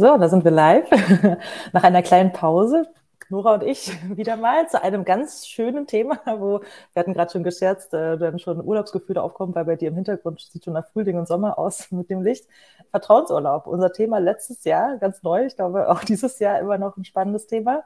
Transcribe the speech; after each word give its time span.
So, 0.00 0.16
da 0.16 0.30
sind 0.30 0.44
wir 0.44 0.50
live. 0.50 0.88
Nach 1.74 1.84
einer 1.84 2.00
kleinen 2.02 2.32
Pause, 2.32 2.88
Nora 3.28 3.52
und 3.52 3.62
ich 3.62 3.92
wieder 4.16 4.36
mal 4.38 4.66
zu 4.66 4.82
einem 4.82 5.04
ganz 5.04 5.46
schönen 5.46 5.86
Thema, 5.86 6.18
wo 6.38 6.60
wir 6.94 7.00
hatten 7.00 7.12
gerade 7.12 7.30
schon 7.30 7.42
gescherzt, 7.42 7.92
äh, 7.92 8.16
dann 8.16 8.38
schon 8.38 8.64
Urlaubsgefühle 8.64 9.22
aufkommen, 9.22 9.54
weil 9.54 9.66
bei 9.66 9.76
dir 9.76 9.88
im 9.88 9.96
Hintergrund 9.96 10.40
sieht 10.40 10.64
schon 10.64 10.72
nach 10.72 10.86
Frühling 10.88 11.18
und 11.18 11.28
Sommer 11.28 11.58
aus 11.58 11.90
mit 11.90 12.08
dem 12.08 12.22
Licht. 12.22 12.46
Vertrauensurlaub, 12.92 13.66
unser 13.66 13.92
Thema 13.92 14.20
letztes 14.20 14.64
Jahr, 14.64 14.96
ganz 14.96 15.22
neu, 15.22 15.44
ich 15.44 15.54
glaube 15.54 15.90
auch 15.90 16.02
dieses 16.02 16.38
Jahr 16.38 16.58
immer 16.60 16.78
noch 16.78 16.96
ein 16.96 17.04
spannendes 17.04 17.46
Thema. 17.46 17.84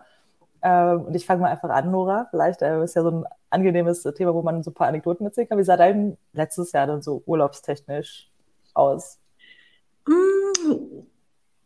Ähm, 0.62 1.06
und 1.06 1.16
ich 1.16 1.26
fange 1.26 1.40
mal 1.40 1.50
einfach 1.50 1.70
an, 1.70 1.90
Nora. 1.90 2.28
Vielleicht 2.30 2.62
äh, 2.62 2.84
ist 2.84 2.94
ja 2.94 3.02
so 3.02 3.10
ein 3.10 3.24
angenehmes 3.50 4.04
Thema, 4.04 4.34
wo 4.34 4.42
man 4.42 4.62
so 4.62 4.70
ein 4.70 4.74
paar 4.74 4.86
Anekdoten 4.86 5.26
erzählen 5.26 5.48
kann. 5.48 5.58
Wie 5.58 5.64
sah 5.64 5.76
dein 5.76 6.16
letztes 6.32 6.70
Jahr 6.70 6.86
dann 6.86 7.02
so 7.02 7.24
urlaubstechnisch 7.26 8.30
aus? 8.72 9.18
Mm, 10.06 11.06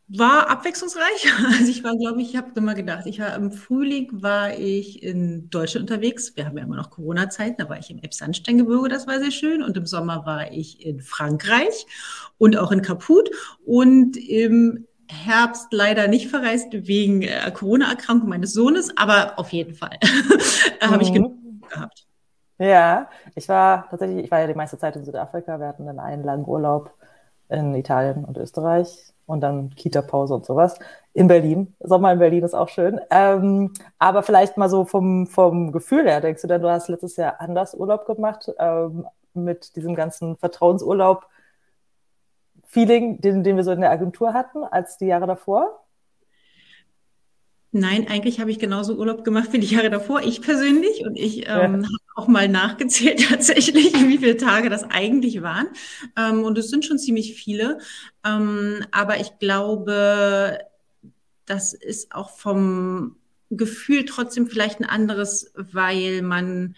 war 0.08 0.48
abwechslungsreich. 0.50 1.26
Also 1.58 1.70
ich 1.70 1.84
war, 1.84 1.96
glaube 1.96 2.22
ich, 2.22 2.30
ich 2.30 2.36
habe 2.36 2.50
immer 2.54 2.74
gedacht, 2.74 3.06
ich 3.06 3.20
war 3.20 3.34
im 3.34 3.50
Frühling 3.50 4.08
war 4.12 4.54
ich 4.58 5.02
in 5.02 5.50
Deutschland 5.50 5.90
unterwegs. 5.90 6.36
Wir 6.36 6.46
haben 6.46 6.56
ja 6.56 6.64
immer 6.64 6.76
noch 6.76 6.90
Corona-Zeiten, 6.90 7.56
da 7.58 7.68
war 7.68 7.78
ich 7.78 7.90
im 7.90 7.98
Elbsandsteingebirge, 7.98 8.88
das 8.88 9.06
war 9.06 9.18
sehr 9.18 9.30
schön. 9.30 9.62
Und 9.62 9.76
im 9.76 9.86
Sommer 9.86 10.24
war 10.24 10.52
ich 10.52 10.84
in 10.84 11.00
Frankreich 11.00 11.86
und 12.38 12.56
auch 12.56 12.72
in 12.72 12.82
Kaput. 12.82 13.30
Und 13.64 14.16
im 14.16 14.86
Herbst 15.10 15.68
leider 15.72 16.08
nicht 16.08 16.28
verreist 16.28 16.68
wegen 16.72 17.22
äh, 17.22 17.50
Corona-Erkrankung 17.52 18.28
meines 18.28 18.52
Sohnes, 18.52 18.92
aber 18.96 19.38
auf 19.38 19.52
jeden 19.52 19.74
Fall 19.74 19.98
mhm. 20.02 20.90
habe 20.90 21.02
ich 21.02 21.12
genug 21.12 21.36
gehabt. 21.68 22.06
Ja, 22.58 23.08
ich 23.34 23.48
war 23.48 23.88
tatsächlich, 23.88 24.24
ich 24.24 24.30
war 24.30 24.40
ja 24.40 24.46
die 24.46 24.54
meiste 24.54 24.78
Zeit 24.78 24.96
in 24.96 25.04
Südafrika. 25.04 25.60
Wir 25.60 25.68
hatten 25.68 25.86
dann 25.86 26.00
einen 26.00 26.24
langen 26.24 26.46
Urlaub 26.46 26.94
in 27.48 27.74
Italien 27.74 28.24
und 28.24 28.36
Österreich 28.36 29.14
und 29.28 29.40
dann 29.40 29.70
Kita-Pause 29.70 30.34
und 30.34 30.46
sowas. 30.46 30.78
In 31.12 31.28
Berlin. 31.28 31.74
Sommer 31.80 32.12
in 32.12 32.18
Berlin 32.18 32.44
ist 32.44 32.54
auch 32.54 32.68
schön. 32.68 33.00
Ähm, 33.10 33.72
aber 33.98 34.22
vielleicht 34.22 34.56
mal 34.56 34.68
so 34.68 34.84
vom, 34.84 35.26
vom 35.26 35.72
Gefühl 35.72 36.08
her, 36.08 36.20
denkst 36.20 36.42
du 36.42 36.48
denn, 36.48 36.62
du 36.62 36.70
hast 36.70 36.88
letztes 36.88 37.16
Jahr 37.16 37.40
anders 37.40 37.74
Urlaub 37.74 38.06
gemacht 38.06 38.50
ähm, 38.58 39.06
mit 39.34 39.76
diesem 39.76 39.94
ganzen 39.94 40.36
Vertrauensurlaub-Feeling, 40.36 43.20
den, 43.20 43.44
den 43.44 43.56
wir 43.56 43.64
so 43.64 43.72
in 43.72 43.80
der 43.80 43.90
Agentur 43.90 44.32
hatten, 44.32 44.64
als 44.64 44.98
die 44.98 45.06
Jahre 45.06 45.26
davor? 45.26 45.80
Nein, 47.78 48.08
eigentlich 48.08 48.40
habe 48.40 48.50
ich 48.50 48.58
genauso 48.58 48.96
Urlaub 48.96 49.24
gemacht 49.24 49.52
wie 49.52 49.60
die 49.60 49.74
Jahre 49.74 49.90
davor, 49.90 50.22
ich 50.22 50.42
persönlich. 50.42 51.04
Und 51.04 51.16
ich 51.16 51.46
ähm, 51.46 51.46
ja. 51.46 51.60
habe 51.60 51.86
auch 52.16 52.26
mal 52.26 52.48
nachgezählt 52.48 53.24
tatsächlich, 53.28 53.94
wie 53.94 54.18
viele 54.18 54.36
Tage 54.36 54.68
das 54.68 54.84
eigentlich 54.84 55.42
waren. 55.42 55.68
Ähm, 56.16 56.42
und 56.42 56.58
es 56.58 56.70
sind 56.70 56.84
schon 56.84 56.98
ziemlich 56.98 57.34
viele. 57.34 57.78
Ähm, 58.26 58.84
aber 58.90 59.20
ich 59.20 59.38
glaube, 59.38 60.58
das 61.46 61.72
ist 61.72 62.12
auch 62.12 62.30
vom 62.30 63.16
Gefühl 63.50 64.04
trotzdem 64.04 64.48
vielleicht 64.48 64.80
ein 64.80 64.84
anderes, 64.84 65.52
weil 65.54 66.22
man 66.22 66.74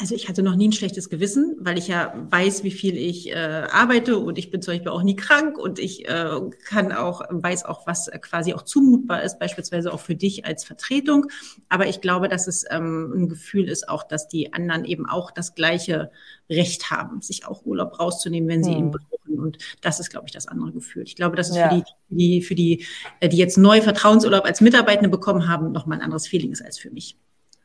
also 0.00 0.14
ich 0.14 0.28
hatte 0.30 0.42
noch 0.42 0.56
nie 0.56 0.68
ein 0.68 0.72
schlechtes 0.72 1.10
Gewissen, 1.10 1.56
weil 1.60 1.76
ich 1.76 1.88
ja 1.88 2.14
weiß, 2.30 2.64
wie 2.64 2.70
viel 2.70 2.96
ich 2.96 3.30
äh, 3.30 3.34
arbeite 3.34 4.18
und 4.18 4.38
ich 4.38 4.50
bin 4.50 4.62
zum 4.62 4.72
Beispiel 4.72 4.90
auch 4.90 5.02
nie 5.02 5.14
krank 5.14 5.58
und 5.58 5.78
ich 5.78 6.08
äh, 6.08 6.40
kann 6.64 6.92
auch, 6.92 7.20
weiß 7.28 7.66
auch, 7.66 7.86
was 7.86 8.10
quasi 8.22 8.54
auch 8.54 8.62
zumutbar 8.62 9.22
ist, 9.22 9.38
beispielsweise 9.38 9.92
auch 9.92 10.00
für 10.00 10.14
dich 10.14 10.46
als 10.46 10.64
Vertretung. 10.64 11.26
Aber 11.68 11.86
ich 11.86 12.00
glaube, 12.00 12.28
dass 12.28 12.46
es 12.46 12.64
ähm, 12.70 13.12
ein 13.14 13.28
Gefühl 13.28 13.68
ist 13.68 13.90
auch, 13.90 14.02
dass 14.02 14.26
die 14.26 14.54
anderen 14.54 14.86
eben 14.86 15.06
auch 15.06 15.30
das 15.30 15.54
gleiche 15.54 16.10
Recht 16.48 16.90
haben, 16.90 17.20
sich 17.20 17.46
auch 17.46 17.66
Urlaub 17.66 18.00
rauszunehmen, 18.00 18.48
wenn 18.48 18.64
sie 18.64 18.72
hm. 18.72 18.78
ihn 18.78 18.90
brauchen. 18.90 19.38
Und 19.38 19.58
das 19.82 20.00
ist, 20.00 20.08
glaube 20.08 20.26
ich, 20.26 20.32
das 20.32 20.48
andere 20.48 20.72
Gefühl. 20.72 21.02
Ich 21.02 21.14
glaube, 21.14 21.36
das 21.36 21.50
ist 21.50 21.56
ja. 21.56 21.68
für 21.68 21.74
die, 21.76 21.84
die, 22.08 22.42
für 22.42 22.54
die, 22.54 22.86
äh, 23.20 23.28
die 23.28 23.36
jetzt 23.36 23.58
neu 23.58 23.82
Vertrauensurlaub 23.82 24.46
als 24.46 24.62
Mitarbeitende 24.62 25.10
bekommen 25.10 25.46
haben, 25.46 25.72
nochmal 25.72 25.98
ein 25.98 26.04
anderes 26.04 26.26
Feeling 26.26 26.52
ist 26.52 26.62
als 26.62 26.78
für 26.78 26.90
mich. 26.90 27.18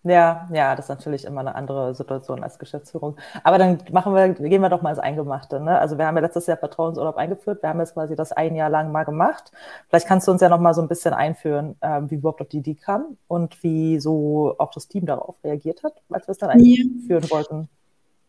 Ja, 0.06 0.48
ja, 0.54 0.76
das 0.76 0.86
ist 0.86 0.90
natürlich 0.90 1.26
immer 1.26 1.40
eine 1.42 1.56
andere 1.56 1.96
Situation 1.96 2.44
als 2.44 2.60
Geschäftsführung. 2.60 3.18
Aber 3.44 3.58
dann 3.58 3.80
machen 3.92 4.14
wir, 4.14 4.30
gehen 4.30 4.62
wir 4.62 4.70
doch 4.70 4.84
mal 4.84 4.92
ins 4.92 5.00
Eingemachte. 5.00 5.60
Ne? 5.60 5.80
Also 5.80 5.98
wir 5.98 6.06
haben 6.06 6.16
ja 6.16 6.22
letztes 6.22 6.46
Jahr 6.46 6.58
Vertrauensurlaub 6.58 7.18
eingeführt. 7.18 7.64
Wir 7.64 7.70
haben 7.70 7.80
jetzt 7.80 7.96
quasi 7.96 8.16
das 8.16 8.32
ein 8.32 8.56
Jahr 8.56 8.70
lang 8.70 8.92
mal 8.92 9.04
gemacht. 9.04 9.52
Vielleicht 9.90 10.08
kannst 10.08 10.28
du 10.28 10.32
uns 10.32 10.42
ja 10.42 10.50
noch 10.50 10.60
mal 10.60 10.76
so 10.76 10.82
ein 10.84 10.88
bisschen 10.88 11.16
einführen, 11.16 11.76
äh, 11.82 12.02
wie 12.08 12.16
überhaupt 12.16 12.42
auf 12.42 12.50
die 12.50 12.60
Idee 12.60 12.76
kam 12.76 13.18
und 13.28 13.64
wie 13.64 14.00
so 14.00 14.54
auch 14.60 14.70
das 14.70 14.88
Team 14.88 15.08
darauf 15.08 15.38
reagiert 15.44 15.82
hat, 15.84 15.94
als 16.12 16.28
wir 16.28 16.34
es 16.34 16.38
dann 16.38 16.52
einführen 16.52 17.24
ja. 17.24 17.32
wollten. 17.32 17.70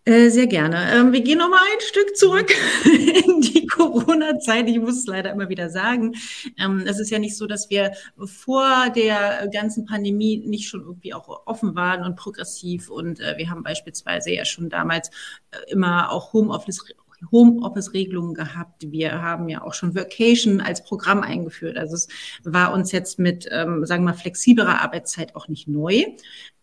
Äh, 0.09 0.31
sehr 0.31 0.47
gerne. 0.47 0.93
Ähm, 0.93 1.13
wir 1.13 1.21
gehen 1.21 1.39
noch 1.39 1.51
mal 1.51 1.59
ein 1.59 1.81
Stück 1.81 2.17
zurück 2.17 2.55
in 2.85 3.41
die 3.41 3.67
Corona-Zeit. 3.67 4.69
Ich 4.69 4.79
muss 4.79 4.99
es 4.99 5.07
leider 5.07 5.33
immer 5.33 5.49
wieder 5.49 5.69
sagen. 5.69 6.15
Ähm, 6.57 6.85
es 6.87 7.01
ist 7.01 7.11
ja 7.11 7.19
nicht 7.19 7.37
so, 7.37 7.49
dass 7.49 7.71
wir 7.71 7.91
vor 8.25 8.89
der 8.95 9.49
ganzen 9.53 9.85
Pandemie 9.85 10.45
nicht 10.47 10.69
schon 10.69 10.83
irgendwie 10.83 11.13
auch 11.13 11.43
offen 11.47 11.75
waren 11.75 12.05
und 12.05 12.15
progressiv. 12.15 12.89
Und 12.89 13.19
äh, 13.19 13.37
wir 13.37 13.51
haben 13.51 13.65
beispielsweise 13.65 14.31
ja 14.31 14.45
schon 14.45 14.69
damals 14.69 15.09
äh, 15.51 15.73
immer 15.73 16.13
auch 16.13 16.33
Homeoffice 16.33 16.85
Homeoffice-Regelungen 17.31 18.35
gehabt. 18.35 18.91
Wir 18.91 19.23
haben 19.23 19.49
ja 19.49 19.63
auch 19.63 19.75
schon 19.75 19.95
Vacation 19.95 20.61
als 20.61 20.85
Programm 20.85 21.23
eingeführt. 21.23 21.77
Also 21.77 21.95
es 21.95 22.09
war 22.45 22.73
uns 22.73 22.93
jetzt 22.93 23.19
mit, 23.19 23.49
ähm, 23.51 23.85
sagen 23.87 24.05
wir 24.05 24.13
mal, 24.13 24.19
flexiblerer 24.19 24.83
Arbeitszeit 24.83 25.35
auch 25.37 25.49
nicht 25.49 25.69
neu. 25.69 26.05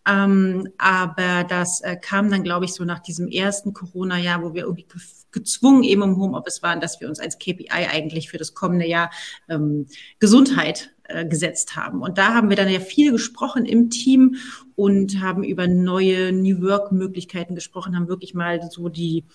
Ähm, 0.05 0.67
aber 0.77 1.45
das 1.47 1.81
äh, 1.81 1.95
kam 1.95 2.29
dann, 2.29 2.43
glaube 2.43 2.65
ich, 2.65 2.73
so 2.73 2.83
nach 2.83 2.99
diesem 2.99 3.27
ersten 3.27 3.73
Corona-Jahr, 3.73 4.43
wo 4.43 4.53
wir 4.53 4.63
irgendwie 4.63 4.83
ge 4.83 5.01
gezwungen 5.31 5.81
eben 5.81 6.03
im 6.03 6.17
Homeoffice 6.17 6.61
waren, 6.61 6.79
dass 6.79 7.01
wir 7.01 7.09
uns 7.09 7.19
als 7.19 7.39
KPI 7.39 7.69
eigentlich 7.71 8.29
für 8.29 8.37
das 8.37 8.53
kommende 8.53 8.85
Jahr 8.85 9.09
ähm, 9.49 9.87
Gesundheit 10.19 10.93
äh, 11.05 11.25
gesetzt 11.25 11.75
haben. 11.75 12.01
Und 12.01 12.17
da 12.17 12.35
haben 12.35 12.49
wir 12.49 12.55
dann 12.55 12.69
ja 12.69 12.79
viel 12.79 13.11
gesprochen 13.11 13.65
im 13.65 13.89
Team 13.89 14.35
und 14.75 15.19
haben 15.21 15.43
über 15.43 15.67
neue 15.67 16.31
New 16.31 16.61
Work-Möglichkeiten 16.61 17.55
gesprochen, 17.55 17.95
haben 17.95 18.07
wirklich 18.07 18.33
mal 18.33 18.61
so 18.69 18.89
die, 18.89 19.25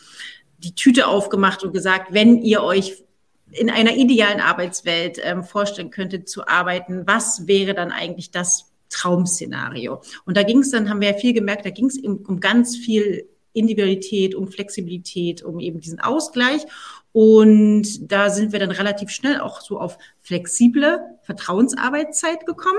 die 0.58 0.74
Tüte 0.74 1.06
aufgemacht 1.06 1.62
und 1.64 1.72
gesagt, 1.72 2.12
wenn 2.12 2.42
ihr 2.42 2.62
euch 2.62 3.04
in 3.50 3.70
einer 3.70 3.96
idealen 3.96 4.40
Arbeitswelt 4.40 5.18
ähm, 5.22 5.42
vorstellen 5.42 5.90
könntet 5.90 6.28
zu 6.28 6.46
arbeiten, 6.46 7.06
was 7.06 7.46
wäre 7.46 7.74
dann 7.74 7.90
eigentlich 7.92 8.30
das, 8.30 8.68
Traum-Szenario. 8.90 10.00
Und 10.24 10.36
da 10.36 10.42
ging 10.42 10.60
es 10.60 10.70
dann, 10.70 10.88
haben 10.88 11.00
wir 11.00 11.10
ja 11.12 11.18
viel 11.18 11.32
gemerkt, 11.32 11.66
da 11.66 11.70
ging 11.70 11.86
es 11.86 11.98
um 11.98 12.40
ganz 12.40 12.76
viel 12.76 13.28
Individualität, 13.52 14.34
um 14.34 14.48
Flexibilität, 14.48 15.42
um 15.42 15.58
eben 15.58 15.80
diesen 15.80 16.00
Ausgleich. 16.00 16.62
Und 17.12 18.12
da 18.12 18.30
sind 18.30 18.52
wir 18.52 18.60
dann 18.60 18.70
relativ 18.70 19.10
schnell 19.10 19.40
auch 19.40 19.60
so 19.60 19.80
auf 19.80 19.98
flexible 20.20 21.00
Vertrauensarbeitszeit 21.22 22.46
gekommen. 22.46 22.78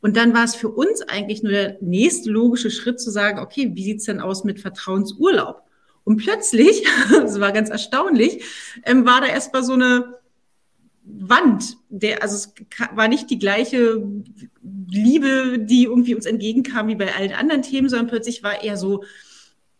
Und 0.00 0.16
dann 0.16 0.34
war 0.34 0.44
es 0.44 0.54
für 0.54 0.68
uns 0.68 1.02
eigentlich 1.02 1.42
nur 1.42 1.52
der 1.52 1.76
nächste 1.80 2.30
logische 2.30 2.70
Schritt 2.70 3.00
zu 3.00 3.10
sagen, 3.10 3.38
okay, 3.38 3.70
wie 3.74 3.84
sieht's 3.84 4.06
denn 4.06 4.20
aus 4.20 4.44
mit 4.44 4.60
Vertrauensurlaub? 4.60 5.62
Und 6.06 6.18
plötzlich, 6.18 6.86
das 7.10 7.40
war 7.40 7.50
ganz 7.50 7.68
erstaunlich, 7.68 8.44
ähm, 8.84 9.04
war 9.04 9.20
da 9.20 9.26
erstmal 9.26 9.64
so 9.64 9.72
eine 9.72 10.20
Wand, 11.02 11.76
der, 11.88 12.22
also 12.22 12.36
es 12.36 12.54
war 12.94 13.08
nicht 13.08 13.28
die 13.28 13.40
gleiche 13.40 14.02
Liebe, 14.88 15.58
die 15.58 15.84
irgendwie 15.84 16.14
uns 16.14 16.26
entgegenkam 16.26 16.86
wie 16.86 16.94
bei 16.94 17.12
allen 17.14 17.32
anderen 17.32 17.62
Themen, 17.62 17.88
sondern 17.88 18.06
plötzlich 18.06 18.44
war 18.44 18.62
eher 18.62 18.76
so 18.76 19.02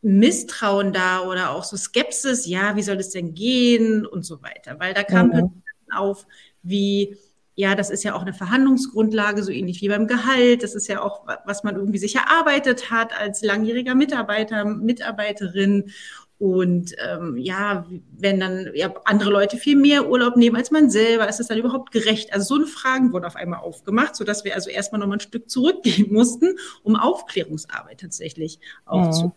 Misstrauen 0.02 0.92
da 0.92 1.22
oder 1.22 1.50
auch 1.50 1.62
so 1.62 1.76
Skepsis, 1.76 2.46
ja, 2.46 2.74
wie 2.74 2.82
soll 2.82 2.96
es 2.96 3.10
denn 3.10 3.34
gehen 3.34 4.04
und 4.04 4.24
so 4.24 4.42
weiter, 4.42 4.80
weil 4.80 4.94
da 4.94 5.04
kam 5.04 5.28
mhm. 5.28 5.62
auf, 5.92 6.26
wie, 6.62 7.16
ja, 7.58 7.74
das 7.74 7.88
ist 7.88 8.04
ja 8.04 8.14
auch 8.14 8.20
eine 8.20 8.34
Verhandlungsgrundlage, 8.34 9.42
so 9.42 9.50
ähnlich 9.50 9.80
wie 9.80 9.88
beim 9.88 10.06
Gehalt. 10.06 10.62
Das 10.62 10.74
ist 10.74 10.88
ja 10.88 11.00
auch, 11.00 11.26
was 11.46 11.64
man 11.64 11.74
irgendwie 11.74 11.98
sich 11.98 12.14
erarbeitet 12.14 12.90
hat 12.90 13.18
als 13.18 13.42
langjähriger 13.42 13.94
Mitarbeiter, 13.94 14.66
Mitarbeiterin. 14.66 15.90
Und 16.38 16.94
ähm, 16.98 17.38
ja, 17.38 17.86
wenn 18.12 18.40
dann 18.40 18.70
ja, 18.74 18.92
andere 19.06 19.30
Leute 19.30 19.56
viel 19.56 19.76
mehr 19.76 20.06
Urlaub 20.06 20.36
nehmen 20.36 20.54
als 20.54 20.70
man 20.70 20.90
selber, 20.90 21.26
ist 21.30 21.40
es 21.40 21.46
dann 21.46 21.56
überhaupt 21.56 21.92
gerecht? 21.92 22.34
Also 22.34 22.44
so 22.44 22.54
eine 22.56 22.66
Fragen 22.66 23.14
wurden 23.14 23.24
auf 23.24 23.36
einmal 23.36 23.60
aufgemacht, 23.60 24.16
sodass 24.16 24.44
wir 24.44 24.54
also 24.54 24.68
erstmal 24.68 24.98
nochmal 24.98 25.16
ein 25.16 25.20
Stück 25.20 25.48
zurückgehen 25.48 26.08
mussten, 26.12 26.58
um 26.82 26.94
Aufklärungsarbeit 26.94 28.00
tatsächlich. 28.02 28.60
Mhm. 28.90 29.32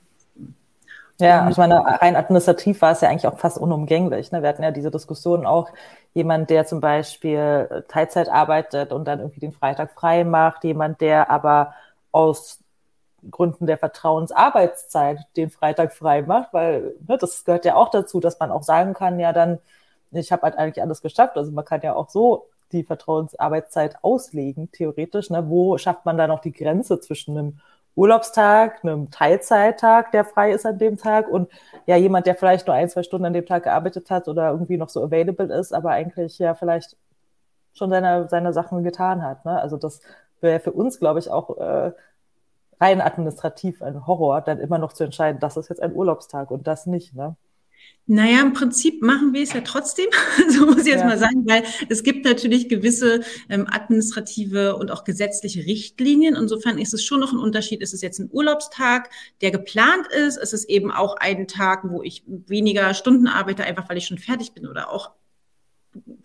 Ja, 1.21 1.49
ich 1.49 1.57
meine, 1.57 1.75
rein 2.01 2.15
administrativ 2.15 2.81
war 2.81 2.91
es 2.93 3.01
ja 3.01 3.09
eigentlich 3.09 3.27
auch 3.27 3.37
fast 3.39 3.57
unumgänglich. 3.57 4.31
Ne? 4.31 4.41
Wir 4.41 4.47
hatten 4.49 4.63
ja 4.63 4.71
diese 4.71 4.89
Diskussion 4.89 5.45
auch, 5.45 5.69
jemand, 6.13 6.49
der 6.49 6.65
zum 6.65 6.79
Beispiel 6.79 7.85
Teilzeit 7.89 8.29
arbeitet 8.29 8.91
und 8.93 9.05
dann 9.05 9.19
irgendwie 9.19 9.41
den 9.41 9.51
Freitag 9.51 9.91
frei 9.91 10.23
macht, 10.23 10.63
jemand, 10.63 11.01
der 11.01 11.29
aber 11.29 11.73
aus 12.11 12.59
Gründen 13.29 13.67
der 13.67 13.77
Vertrauensarbeitszeit 13.77 15.19
den 15.37 15.49
Freitag 15.49 15.93
frei 15.93 16.21
macht, 16.23 16.53
weil 16.53 16.95
ne, 17.07 17.17
das 17.17 17.43
gehört 17.45 17.65
ja 17.65 17.75
auch 17.75 17.89
dazu, 17.89 18.19
dass 18.21 18.39
man 18.39 18.51
auch 18.51 18.63
sagen 18.63 18.93
kann, 18.93 19.19
ja 19.19 19.33
dann, 19.33 19.59
ich 20.11 20.31
habe 20.31 20.43
halt 20.43 20.57
eigentlich 20.57 20.81
alles 20.81 21.01
geschafft. 21.01 21.37
Also 21.37 21.51
man 21.51 21.65
kann 21.65 21.81
ja 21.81 21.95
auch 21.95 22.09
so 22.09 22.47
die 22.71 22.83
Vertrauensarbeitszeit 22.83 23.97
auslegen, 24.03 24.71
theoretisch. 24.71 25.29
Ne? 25.29 25.49
Wo 25.49 25.77
schafft 25.77 26.05
man 26.05 26.17
da 26.17 26.27
noch 26.27 26.39
die 26.39 26.53
Grenze 26.53 26.99
zwischen 27.01 27.37
einem 27.37 27.59
Urlaubstag, 27.95 28.83
einem 28.83 29.11
Teilzeittag, 29.11 30.11
der 30.11 30.25
frei 30.25 30.51
ist 30.53 30.65
an 30.65 30.77
dem 30.77 30.97
Tag 30.97 31.27
und 31.27 31.49
ja 31.85 31.97
jemand, 31.97 32.27
der 32.27 32.35
vielleicht 32.35 32.67
nur 32.67 32.75
ein, 32.75 32.89
zwei 32.89 33.03
Stunden 33.03 33.25
an 33.25 33.33
dem 33.33 33.45
Tag 33.45 33.63
gearbeitet 33.63 34.09
hat 34.09 34.27
oder 34.27 34.51
irgendwie 34.51 34.77
noch 34.77 34.89
so 34.89 35.03
available 35.03 35.53
ist, 35.53 35.73
aber 35.73 35.91
eigentlich 35.91 36.39
ja 36.39 36.55
vielleicht 36.55 36.97
schon 37.73 37.89
seine, 37.89 38.27
seine 38.29 38.53
Sachen 38.53 38.83
getan 38.83 39.21
hat. 39.23 39.45
Ne? 39.45 39.59
Also 39.59 39.77
das 39.77 40.01
wäre 40.41 40.59
für 40.59 40.71
uns, 40.71 40.99
glaube 40.99 41.19
ich, 41.19 41.29
auch 41.29 41.57
äh, 41.57 41.91
rein 42.79 43.01
administrativ 43.01 43.81
ein 43.81 44.07
Horror, 44.07 44.41
dann 44.41 44.59
immer 44.59 44.77
noch 44.77 44.93
zu 44.93 45.03
entscheiden, 45.03 45.39
das 45.39 45.57
ist 45.57 45.69
jetzt 45.69 45.81
ein 45.81 45.93
Urlaubstag 45.93 46.51
und 46.51 46.67
das 46.67 46.85
nicht. 46.85 47.15
Ne? 47.15 47.35
Naja, 48.11 48.41
im 48.41 48.53
Prinzip 48.53 49.03
machen 49.03 49.33
wir 49.33 49.43
es 49.43 49.53
ja 49.53 49.61
trotzdem, 49.61 50.07
so 50.49 50.65
muss 50.65 50.79
ich 50.79 50.87
jetzt 50.87 51.01
ja. 51.01 51.05
mal 51.05 51.19
sagen, 51.19 51.47
weil 51.47 51.63
es 51.89 52.01
gibt 52.01 52.25
natürlich 52.25 52.67
gewisse 52.67 53.21
ähm, 53.49 53.67
administrative 53.69 54.77
und 54.77 54.89
auch 54.89 55.03
gesetzliche 55.03 55.67
Richtlinien. 55.67 56.35
Insofern 56.35 56.79
ist 56.79 56.91
es 56.95 57.03
schon 57.03 57.19
noch 57.19 57.33
ein 57.33 57.37
Unterschied. 57.37 57.81
Ist 57.83 57.93
es 57.93 58.01
jetzt 58.01 58.17
ein 58.17 58.27
Urlaubstag, 58.31 59.11
der 59.41 59.51
geplant 59.51 60.07
ist? 60.07 60.37
Ist 60.37 60.53
es 60.53 60.67
eben 60.67 60.91
auch 60.91 61.17
ein 61.17 61.47
Tag, 61.47 61.83
wo 61.87 62.01
ich 62.01 62.23
weniger 62.25 62.95
Stunden 62.95 63.27
arbeite, 63.27 63.63
einfach 63.63 63.87
weil 63.89 63.97
ich 63.97 64.07
schon 64.07 64.17
fertig 64.17 64.53
bin 64.53 64.65
oder 64.65 64.91
auch 64.91 65.11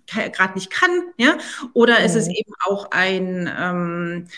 gerade 0.06 0.54
nicht 0.54 0.70
kann, 0.70 1.02
ja? 1.18 1.36
Oder 1.74 1.98
mhm. 1.98 2.06
ist 2.06 2.14
es 2.14 2.28
eben 2.28 2.54
auch 2.66 2.92
ein 2.92 3.50
ähm, 3.58 4.28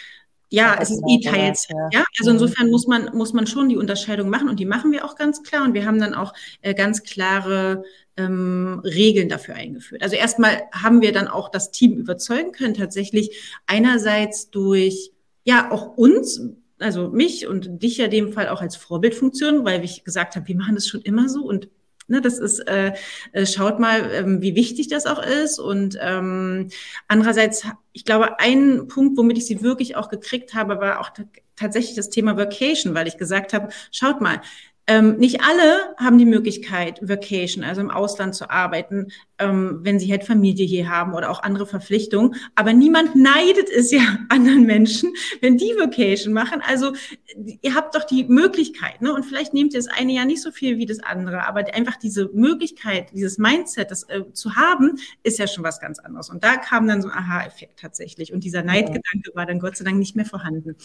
ja, 0.48 0.76
es 0.80 0.90
ist 0.90 1.02
E-Teilzeit. 1.08 1.76
Ja. 1.92 2.00
ja. 2.00 2.04
also 2.18 2.30
mhm. 2.30 2.36
insofern 2.36 2.70
muss 2.70 2.86
man, 2.86 3.10
muss 3.14 3.32
man 3.32 3.46
schon 3.46 3.68
die 3.68 3.76
Unterscheidung 3.76 4.28
machen 4.28 4.48
und 4.48 4.60
die 4.60 4.66
machen 4.66 4.92
wir 4.92 5.04
auch 5.04 5.16
ganz 5.16 5.42
klar 5.42 5.64
und 5.64 5.74
wir 5.74 5.86
haben 5.86 6.00
dann 6.00 6.14
auch 6.14 6.32
äh, 6.62 6.74
ganz 6.74 7.02
klare 7.02 7.84
ähm, 8.16 8.80
Regeln 8.84 9.28
dafür 9.28 9.56
eingeführt. 9.56 10.02
Also 10.02 10.16
erstmal 10.16 10.62
haben 10.72 11.02
wir 11.02 11.12
dann 11.12 11.28
auch 11.28 11.48
das 11.50 11.70
Team 11.70 11.96
überzeugen 11.96 12.52
können, 12.52 12.74
tatsächlich 12.74 13.58
einerseits 13.66 14.50
durch, 14.50 15.12
ja, 15.44 15.70
auch 15.70 15.96
uns, 15.96 16.40
also 16.78 17.08
mich 17.08 17.46
und 17.46 17.82
dich 17.82 17.96
ja 17.98 18.08
dem 18.08 18.32
Fall 18.32 18.48
auch 18.48 18.60
als 18.60 18.76
Vorbildfunktion, 18.76 19.64
weil 19.64 19.84
ich 19.84 20.04
gesagt 20.04 20.36
habe, 20.36 20.46
wir 20.48 20.56
machen 20.56 20.74
das 20.74 20.86
schon 20.86 21.02
immer 21.02 21.28
so 21.28 21.42
und 21.42 21.68
Ne, 22.08 22.20
das 22.20 22.38
ist, 22.38 22.60
äh, 22.68 22.92
äh, 23.32 23.46
schaut 23.46 23.80
mal, 23.80 24.10
ähm, 24.12 24.40
wie 24.40 24.54
wichtig 24.54 24.86
das 24.88 25.06
auch 25.06 25.20
ist. 25.20 25.58
Und 25.58 25.98
ähm, 26.00 26.68
andererseits, 27.08 27.64
ich 27.92 28.04
glaube, 28.04 28.38
ein 28.38 28.86
Punkt, 28.86 29.18
womit 29.18 29.38
ich 29.38 29.46
sie 29.46 29.60
wirklich 29.62 29.96
auch 29.96 30.08
gekriegt 30.08 30.54
habe, 30.54 30.78
war 30.80 31.00
auch 31.00 31.10
tatsächlich 31.56 31.96
das 31.96 32.08
Thema 32.10 32.36
Vacation, 32.36 32.94
weil 32.94 33.08
ich 33.08 33.18
gesagt 33.18 33.52
habe, 33.52 33.70
schaut 33.90 34.20
mal, 34.20 34.40
ähm, 34.88 35.16
nicht 35.16 35.40
alle 35.42 35.96
haben 35.96 36.16
die 36.16 36.24
Möglichkeit, 36.24 37.00
Vacation, 37.02 37.64
also 37.64 37.80
im 37.80 37.90
Ausland 37.90 38.36
zu 38.36 38.50
arbeiten, 38.50 39.08
ähm, 39.38 39.80
wenn 39.82 39.98
sie 39.98 40.10
halt 40.12 40.22
Familie 40.22 40.64
hier 40.64 40.88
haben 40.88 41.12
oder 41.12 41.30
auch 41.30 41.42
andere 41.42 41.66
Verpflichtungen. 41.66 42.36
Aber 42.54 42.72
niemand 42.72 43.16
neidet 43.16 43.68
es 43.68 43.90
ja 43.90 44.00
anderen 44.28 44.64
Menschen, 44.64 45.12
wenn 45.40 45.56
die 45.56 45.74
Vacation 45.76 46.32
machen. 46.32 46.62
Also 46.64 46.92
ihr 47.62 47.74
habt 47.74 47.96
doch 47.96 48.04
die 48.04 48.24
Möglichkeit, 48.24 49.02
ne? 49.02 49.12
Und 49.12 49.24
vielleicht 49.24 49.54
nehmt 49.54 49.74
ihr 49.74 49.80
das 49.80 49.88
eine 49.88 50.12
ja 50.12 50.24
nicht 50.24 50.40
so 50.40 50.52
viel 50.52 50.78
wie 50.78 50.86
das 50.86 51.00
andere, 51.00 51.48
aber 51.48 51.64
einfach 51.74 51.96
diese 51.96 52.30
Möglichkeit, 52.32 53.10
dieses 53.12 53.38
Mindset, 53.38 53.90
das 53.90 54.04
äh, 54.04 54.32
zu 54.32 54.54
haben, 54.54 54.98
ist 55.24 55.40
ja 55.40 55.48
schon 55.48 55.64
was 55.64 55.80
ganz 55.80 55.98
anderes. 55.98 56.30
Und 56.30 56.44
da 56.44 56.56
kam 56.56 56.86
dann 56.86 57.02
so 57.02 57.08
ein 57.08 57.14
Aha-Effekt 57.14 57.80
tatsächlich. 57.80 58.32
Und 58.32 58.44
dieser 58.44 58.62
Neidgedanke 58.62 59.32
war 59.34 59.46
dann 59.46 59.58
Gott 59.58 59.76
sei 59.76 59.84
Dank 59.84 59.98
nicht 59.98 60.14
mehr 60.14 60.26
vorhanden. 60.26 60.76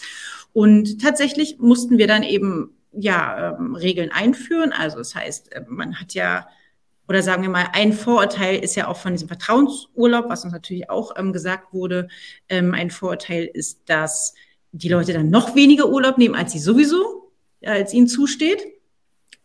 Und 0.52 1.00
tatsächlich 1.00 1.58
mussten 1.58 1.98
wir 1.98 2.08
dann 2.08 2.24
eben 2.24 2.74
ja, 2.92 3.56
ähm, 3.58 3.74
Regeln 3.74 4.10
einführen. 4.10 4.72
Also 4.72 4.98
das 4.98 5.14
heißt, 5.14 5.52
äh, 5.52 5.64
man 5.68 6.00
hat 6.00 6.14
ja, 6.14 6.46
oder 7.08 7.22
sagen 7.22 7.42
wir 7.42 7.50
mal, 7.50 7.68
ein 7.72 7.92
Vorurteil 7.92 8.58
ist 8.58 8.74
ja 8.74 8.88
auch 8.88 8.96
von 8.96 9.12
diesem 9.12 9.28
Vertrauensurlaub, 9.28 10.28
was 10.28 10.44
uns 10.44 10.52
natürlich 10.52 10.90
auch 10.90 11.16
ähm, 11.16 11.32
gesagt 11.32 11.72
wurde. 11.72 12.08
Ähm, 12.48 12.74
ein 12.74 12.90
Vorurteil 12.90 13.48
ist, 13.52 13.82
dass 13.86 14.34
die 14.72 14.88
Leute 14.88 15.12
dann 15.12 15.30
noch 15.30 15.54
weniger 15.54 15.88
Urlaub 15.88 16.18
nehmen, 16.18 16.34
als 16.34 16.52
sie 16.52 16.58
sowieso, 16.58 17.32
äh, 17.60 17.70
als 17.70 17.92
ihnen 17.92 18.08
zusteht. 18.08 18.62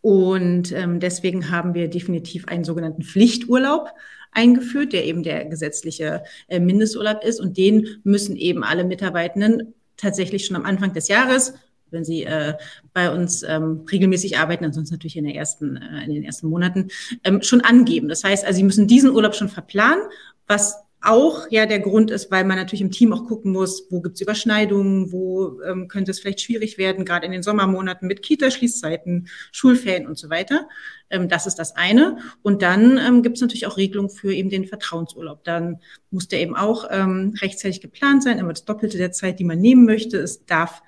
Und 0.00 0.72
ähm, 0.72 1.00
deswegen 1.00 1.50
haben 1.50 1.74
wir 1.74 1.88
definitiv 1.88 2.46
einen 2.46 2.64
sogenannten 2.64 3.02
Pflichturlaub 3.02 3.90
eingeführt, 4.30 4.92
der 4.92 5.04
eben 5.04 5.22
der 5.22 5.44
gesetzliche 5.46 6.22
äh, 6.46 6.60
Mindesturlaub 6.60 7.24
ist. 7.24 7.40
Und 7.40 7.56
den 7.56 8.00
müssen 8.04 8.36
eben 8.36 8.62
alle 8.62 8.84
Mitarbeitenden 8.84 9.74
tatsächlich 9.96 10.46
schon 10.46 10.56
am 10.56 10.64
Anfang 10.64 10.92
des 10.92 11.08
Jahres 11.08 11.54
wenn 11.90 12.04
sie 12.04 12.24
äh, 12.24 12.54
bei 12.92 13.10
uns 13.10 13.42
ähm, 13.42 13.84
regelmäßig 13.90 14.38
arbeiten, 14.38 14.64
ansonsten 14.64 14.94
natürlich 14.94 15.16
in, 15.16 15.24
der 15.24 15.34
ersten, 15.34 15.76
äh, 15.76 16.04
in 16.04 16.14
den 16.14 16.24
ersten 16.24 16.48
Monaten, 16.48 16.88
ähm, 17.24 17.42
schon 17.42 17.60
angeben. 17.60 18.08
Das 18.08 18.24
heißt, 18.24 18.44
also 18.44 18.56
sie 18.56 18.64
müssen 18.64 18.86
diesen 18.86 19.10
Urlaub 19.10 19.34
schon 19.34 19.48
verplanen, 19.48 20.02
was 20.46 20.76
auch 21.00 21.46
ja 21.50 21.66
der 21.66 21.78
Grund 21.78 22.10
ist, 22.10 22.30
weil 22.30 22.44
man 22.44 22.56
natürlich 22.56 22.80
im 22.80 22.90
Team 22.90 23.12
auch 23.12 23.26
gucken 23.26 23.52
muss, 23.52 23.86
wo 23.90 24.00
gibt 24.00 24.16
es 24.16 24.20
Überschneidungen, 24.20 25.12
wo 25.12 25.60
ähm, 25.62 25.86
könnte 25.86 26.10
es 26.10 26.18
vielleicht 26.18 26.40
schwierig 26.40 26.76
werden, 26.76 27.04
gerade 27.04 27.24
in 27.24 27.32
den 27.32 27.42
Sommermonaten 27.42 28.08
mit 28.08 28.22
Kita-Schließzeiten, 28.22 29.28
Schulferien 29.52 30.08
und 30.08 30.18
so 30.18 30.28
weiter. 30.28 30.68
Ähm, 31.10 31.28
das 31.28 31.46
ist 31.46 31.56
das 31.56 31.76
eine. 31.76 32.18
Und 32.42 32.62
dann 32.62 32.98
ähm, 32.98 33.22
gibt 33.22 33.36
es 33.36 33.42
natürlich 33.42 33.66
auch 33.66 33.76
Regelungen 33.76 34.10
für 34.10 34.32
eben 34.32 34.50
den 34.50 34.66
Vertrauensurlaub. 34.66 35.44
Dann 35.44 35.78
muss 36.10 36.26
der 36.26 36.40
eben 36.40 36.56
auch 36.56 36.86
ähm, 36.90 37.34
rechtzeitig 37.40 37.80
geplant 37.80 38.24
sein, 38.24 38.38
immer 38.38 38.52
das 38.52 38.64
Doppelte 38.64 38.98
der 38.98 39.12
Zeit, 39.12 39.38
die 39.38 39.44
man 39.44 39.60
nehmen 39.60 39.84
möchte. 39.84 40.18
Es 40.18 40.46
darf 40.46 40.82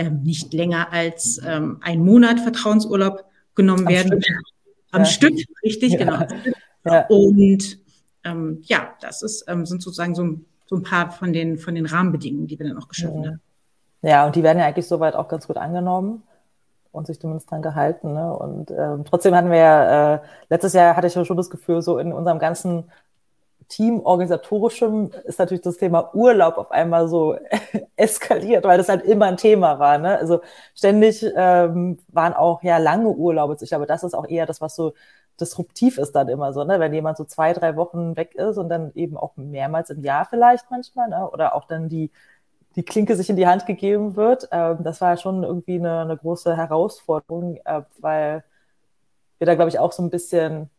ähm, 0.00 0.22
nicht 0.22 0.52
länger 0.54 0.92
als 0.92 1.40
ähm, 1.46 1.78
ein 1.82 2.02
Monat 2.02 2.40
Vertrauensurlaub 2.40 3.24
genommen 3.54 3.86
Am 3.86 3.92
werden. 3.92 4.22
Stück. 4.22 4.36
Am 4.92 5.02
ja. 5.02 5.06
Stück, 5.06 5.38
richtig, 5.62 5.92
ja. 5.92 5.98
genau. 5.98 6.26
Ja. 6.84 7.06
Und 7.08 7.78
ähm, 8.24 8.60
ja, 8.62 8.94
das 9.02 9.22
ist, 9.22 9.44
ähm, 9.48 9.66
sind 9.66 9.82
sozusagen 9.82 10.14
so, 10.14 10.36
so, 10.66 10.76
ein 10.76 10.82
paar 10.82 11.10
von 11.10 11.34
den, 11.34 11.58
von 11.58 11.74
den 11.74 11.84
Rahmenbedingungen, 11.84 12.46
die 12.46 12.58
wir 12.58 12.66
dann 12.66 12.78
auch 12.78 12.88
geschaffen 12.88 13.26
haben. 13.26 13.40
Ja, 14.02 14.24
und 14.24 14.34
die 14.34 14.42
werden 14.42 14.58
ja 14.58 14.64
eigentlich 14.64 14.88
soweit 14.88 15.14
auch 15.14 15.28
ganz 15.28 15.46
gut 15.46 15.58
angenommen 15.58 16.22
und 16.90 17.06
sich 17.06 17.20
zumindest 17.20 17.50
dran 17.50 17.60
gehalten. 17.60 18.14
Ne? 18.14 18.34
Und 18.34 18.70
ähm, 18.70 19.04
trotzdem 19.04 19.34
hatten 19.34 19.50
wir 19.50 19.58
ja, 19.58 20.14
äh, 20.14 20.20
letztes 20.48 20.72
Jahr 20.72 20.96
hatte 20.96 21.06
ich 21.06 21.14
ja 21.14 21.24
schon 21.26 21.36
das 21.36 21.50
Gefühl, 21.50 21.82
so 21.82 21.98
in 21.98 22.12
unserem 22.14 22.38
ganzen 22.38 22.84
Teamorganisatorischem 23.70 25.10
ist 25.24 25.38
natürlich 25.38 25.62
das 25.62 25.78
Thema 25.78 26.14
Urlaub 26.14 26.58
auf 26.58 26.72
einmal 26.72 27.08
so 27.08 27.36
eskaliert, 27.96 28.64
weil 28.64 28.78
das 28.78 28.88
halt 28.88 29.04
immer 29.04 29.26
ein 29.26 29.36
Thema 29.36 29.78
war. 29.78 29.96
Ne? 29.98 30.18
Also 30.18 30.42
ständig 30.74 31.24
ähm, 31.36 31.98
waren 32.08 32.34
auch 32.34 32.62
ja 32.62 32.78
lange 32.78 33.08
Urlaube. 33.08 33.56
Ich 33.60 33.68
glaube, 33.68 33.86
das 33.86 34.02
ist 34.04 34.14
auch 34.14 34.28
eher 34.28 34.46
das, 34.46 34.60
was 34.60 34.76
so 34.76 34.92
disruptiv 35.40 35.98
ist 35.98 36.12
dann 36.12 36.28
immer 36.28 36.52
so, 36.52 36.64
ne? 36.64 36.80
wenn 36.80 36.92
jemand 36.92 37.16
so 37.16 37.24
zwei, 37.24 37.52
drei 37.52 37.76
Wochen 37.76 38.16
weg 38.16 38.34
ist 38.34 38.58
und 38.58 38.68
dann 38.68 38.92
eben 38.94 39.16
auch 39.16 39.36
mehrmals 39.36 39.90
im 39.90 40.02
Jahr 40.04 40.26
vielleicht 40.26 40.70
manchmal, 40.70 41.08
ne? 41.08 41.30
oder 41.30 41.54
auch 41.54 41.64
dann 41.66 41.88
die, 41.88 42.10
die 42.76 42.82
Klinke 42.84 43.16
sich 43.16 43.30
in 43.30 43.36
die 43.36 43.46
Hand 43.46 43.66
gegeben 43.66 44.16
wird. 44.16 44.48
Ähm, 44.52 44.78
das 44.82 45.00
war 45.00 45.16
schon 45.16 45.44
irgendwie 45.44 45.76
eine, 45.76 46.00
eine 46.00 46.16
große 46.16 46.56
Herausforderung, 46.56 47.56
äh, 47.64 47.82
weil 48.00 48.44
wir 49.38 49.46
da, 49.46 49.54
glaube 49.54 49.70
ich, 49.70 49.78
auch 49.78 49.92
so 49.92 50.02
ein 50.02 50.10
bisschen 50.10 50.70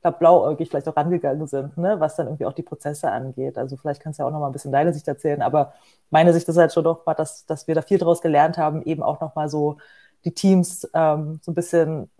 glaube, 0.00 0.18
blauäugig 0.18 0.68
vielleicht 0.68 0.88
auch 0.88 0.96
rangegangen 0.96 1.46
sind, 1.46 1.76
ne? 1.76 2.00
was 2.00 2.16
dann 2.16 2.26
irgendwie 2.26 2.46
auch 2.46 2.52
die 2.52 2.62
Prozesse 2.62 3.10
angeht. 3.10 3.58
Also 3.58 3.76
vielleicht 3.76 4.02
kannst 4.02 4.18
du 4.18 4.22
ja 4.22 4.28
auch 4.28 4.32
noch 4.32 4.40
mal 4.40 4.46
ein 4.46 4.52
bisschen 4.52 4.72
deine 4.72 4.92
Sicht 4.94 5.06
erzählen, 5.08 5.42
aber 5.42 5.74
meine 6.10 6.32
Sicht 6.32 6.48
ist 6.48 6.56
halt 6.56 6.72
schon 6.72 6.84
doch 6.84 7.04
dass, 7.14 7.46
dass 7.46 7.68
wir 7.68 7.74
da 7.74 7.82
viel 7.82 7.98
daraus 7.98 8.22
gelernt 8.22 8.58
haben, 8.58 8.82
eben 8.82 9.02
auch 9.02 9.20
noch 9.20 9.34
mal 9.34 9.48
so 9.48 9.78
die 10.24 10.32
Teams 10.32 10.88
ähm, 10.94 11.40
so 11.42 11.52
ein 11.52 11.54
bisschen 11.54 12.10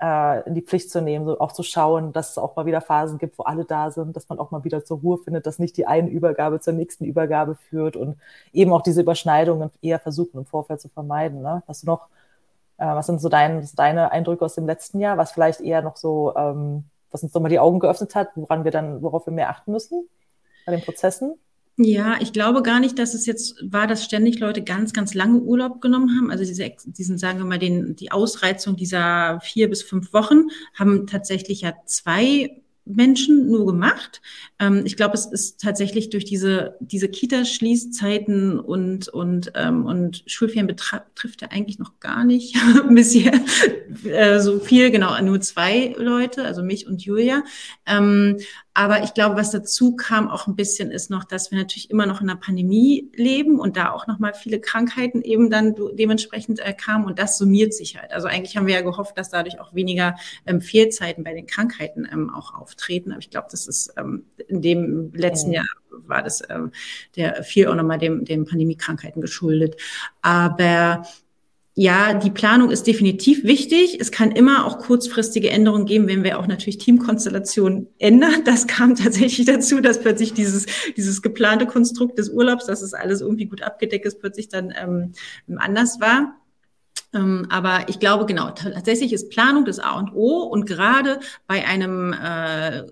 äh, 0.00 0.46
in 0.46 0.54
die 0.54 0.62
Pflicht 0.62 0.90
zu 0.90 1.00
nehmen, 1.00 1.26
so 1.26 1.38
auch 1.40 1.52
zu 1.52 1.62
schauen, 1.62 2.12
dass 2.12 2.30
es 2.30 2.38
auch 2.38 2.56
mal 2.56 2.66
wieder 2.66 2.80
Phasen 2.80 3.18
gibt, 3.18 3.38
wo 3.38 3.44
alle 3.44 3.64
da 3.64 3.90
sind, 3.90 4.16
dass 4.16 4.28
man 4.28 4.38
auch 4.38 4.50
mal 4.50 4.64
wieder 4.64 4.84
zur 4.84 4.98
Ruhe 5.00 5.18
findet, 5.18 5.46
dass 5.46 5.58
nicht 5.58 5.76
die 5.76 5.86
eine 5.86 6.08
Übergabe 6.10 6.60
zur 6.60 6.72
nächsten 6.74 7.04
Übergabe 7.04 7.54
führt 7.54 7.96
und 7.96 8.18
eben 8.52 8.72
auch 8.72 8.82
diese 8.82 9.02
Überschneidungen 9.02 9.70
eher 9.82 9.98
versuchen 10.00 10.38
im 10.38 10.46
Vorfeld 10.46 10.80
zu 10.80 10.88
vermeiden. 10.88 11.42
Ne? 11.42 11.62
Hast 11.66 11.82
du 11.82 11.86
noch, 11.86 12.08
äh, 12.78 12.86
was 12.86 13.06
sind 13.06 13.20
so 13.20 13.28
dein, 13.28 13.68
deine 13.76 14.12
Eindrücke 14.12 14.44
aus 14.44 14.54
dem 14.54 14.66
letzten 14.66 15.00
Jahr, 15.00 15.16
was 15.18 15.32
vielleicht 15.32 15.60
eher 15.60 15.82
noch 15.82 15.96
so 15.96 16.34
ähm, 16.36 16.84
was 17.10 17.22
uns 17.22 17.34
nochmal 17.34 17.50
die 17.50 17.58
Augen 17.58 17.80
geöffnet 17.80 18.14
hat, 18.14 18.28
woran 18.34 18.64
wir 18.64 18.70
dann, 18.70 19.02
worauf 19.02 19.26
wir 19.26 19.32
mehr 19.32 19.50
achten 19.50 19.72
müssen 19.72 20.08
bei 20.64 20.72
den 20.72 20.84
Prozessen? 20.84 21.34
Ja, 21.78 22.16
ich 22.20 22.32
glaube 22.32 22.62
gar 22.62 22.80
nicht, 22.80 22.98
dass 22.98 23.12
es 23.12 23.26
jetzt 23.26 23.62
war, 23.62 23.86
dass 23.86 24.02
ständig 24.02 24.38
Leute 24.38 24.62
ganz, 24.62 24.94
ganz 24.94 25.12
lange 25.12 25.40
Urlaub 25.40 25.82
genommen 25.82 26.16
haben. 26.16 26.30
Also 26.30 26.42
diese, 26.42 26.72
diesen, 26.86 27.18
sagen 27.18 27.38
wir 27.38 27.44
mal, 27.44 27.58
den, 27.58 27.94
die 27.96 28.12
Ausreizung 28.12 28.76
dieser 28.76 29.40
vier 29.42 29.68
bis 29.68 29.82
fünf 29.82 30.14
Wochen 30.14 30.44
haben 30.74 31.06
tatsächlich 31.06 31.60
ja 31.60 31.74
zwei 31.84 32.62
Menschen 32.86 33.50
nur 33.50 33.66
gemacht. 33.66 34.22
Ähm, 34.58 34.82
ich 34.86 34.96
glaube, 34.96 35.14
es 35.14 35.26
ist 35.26 35.60
tatsächlich 35.60 36.08
durch 36.10 36.24
diese, 36.24 36.76
diese 36.80 37.08
Kita-Schließzeiten 37.08 38.58
und, 38.58 39.08
und, 39.08 39.52
ähm, 39.54 39.84
und 39.84 40.22
Schulferien 40.26 40.66
betrifft 40.66 41.42
er 41.42 41.52
eigentlich 41.52 41.78
noch 41.78 41.98
gar 42.00 42.24
nicht 42.24 42.56
bisher 42.88 43.32
äh, 44.04 44.38
so 44.40 44.60
viel, 44.60 44.90
genau, 44.90 45.20
nur 45.20 45.40
zwei 45.40 45.94
Leute, 45.98 46.44
also 46.44 46.62
mich 46.62 46.86
und 46.86 47.02
Julia. 47.04 47.42
Ähm, 47.86 48.38
aber 48.76 49.02
ich 49.02 49.14
glaube, 49.14 49.36
was 49.36 49.52
dazu 49.52 49.96
kam 49.96 50.28
auch 50.28 50.46
ein 50.46 50.54
bisschen 50.54 50.90
ist 50.90 51.08
noch, 51.08 51.24
dass 51.24 51.50
wir 51.50 51.56
natürlich 51.56 51.90
immer 51.90 52.04
noch 52.04 52.20
in 52.20 52.28
einer 52.28 52.38
Pandemie 52.38 53.10
leben 53.14 53.58
und 53.58 53.78
da 53.78 53.90
auch 53.90 54.06
noch 54.06 54.18
mal 54.18 54.34
viele 54.34 54.60
Krankheiten 54.60 55.22
eben 55.22 55.48
dann 55.48 55.74
dementsprechend 55.94 56.60
äh, 56.60 56.74
kamen 56.74 57.06
und 57.06 57.18
das 57.18 57.38
summiert 57.38 57.72
sich 57.72 57.98
halt. 57.98 58.12
Also 58.12 58.28
eigentlich 58.28 58.54
haben 58.54 58.66
wir 58.66 58.74
ja 58.74 58.82
gehofft, 58.82 59.16
dass 59.16 59.30
dadurch 59.30 59.60
auch 59.60 59.74
weniger 59.74 60.16
ähm, 60.44 60.60
Fehlzeiten 60.60 61.24
bei 61.24 61.32
den 61.32 61.46
Krankheiten 61.46 62.06
ähm, 62.12 62.28
auch 62.28 62.52
auftreten. 62.52 63.12
Aber 63.12 63.20
ich 63.20 63.30
glaube, 63.30 63.48
das 63.50 63.66
ist 63.66 63.94
ähm, 63.96 64.26
in 64.46 64.60
dem 64.60 65.10
letzten 65.14 65.52
Jahr 65.52 65.64
war 65.88 66.22
das 66.22 66.42
ähm, 66.50 66.70
der 67.16 67.44
viel 67.44 67.68
auch 67.68 67.74
nochmal 67.74 67.96
dem, 67.96 68.26
dem 68.26 68.44
Pandemiekrankheiten 68.44 69.22
geschuldet. 69.22 69.80
Aber 70.20 71.06
ja, 71.78 72.14
die 72.14 72.30
Planung 72.30 72.70
ist 72.70 72.86
definitiv 72.86 73.44
wichtig. 73.44 73.98
Es 74.00 74.10
kann 74.10 74.30
immer 74.30 74.64
auch 74.64 74.78
kurzfristige 74.78 75.50
Änderungen 75.50 75.84
geben, 75.84 76.08
wenn 76.08 76.24
wir 76.24 76.38
auch 76.38 76.46
natürlich 76.46 76.78
Teamkonstellationen 76.78 77.88
ändern. 77.98 78.44
Das 78.46 78.66
kam 78.66 78.94
tatsächlich 78.94 79.46
dazu, 79.46 79.82
dass 79.82 80.00
plötzlich 80.00 80.32
dieses, 80.32 80.64
dieses 80.96 81.20
geplante 81.20 81.66
Konstrukt 81.66 82.18
des 82.18 82.30
Urlaubs, 82.30 82.64
dass 82.64 82.80
es 82.80 82.94
alles 82.94 83.20
irgendwie 83.20 83.44
gut 83.44 83.60
abgedeckt 83.60 84.06
ist, 84.06 84.20
plötzlich 84.20 84.48
dann 84.48 84.72
ähm, 84.74 85.12
anders 85.58 86.00
war. 86.00 86.40
Ähm, 87.12 87.46
aber 87.50 87.90
ich 87.90 88.00
glaube, 88.00 88.24
genau, 88.24 88.52
tatsächlich 88.52 89.12
ist 89.12 89.28
Planung 89.28 89.66
das 89.66 89.78
A 89.78 89.98
und 89.98 90.14
O 90.14 90.44
und 90.44 90.64
gerade 90.64 91.20
bei 91.46 91.66
einem 91.66 92.14
äh, 92.14 92.84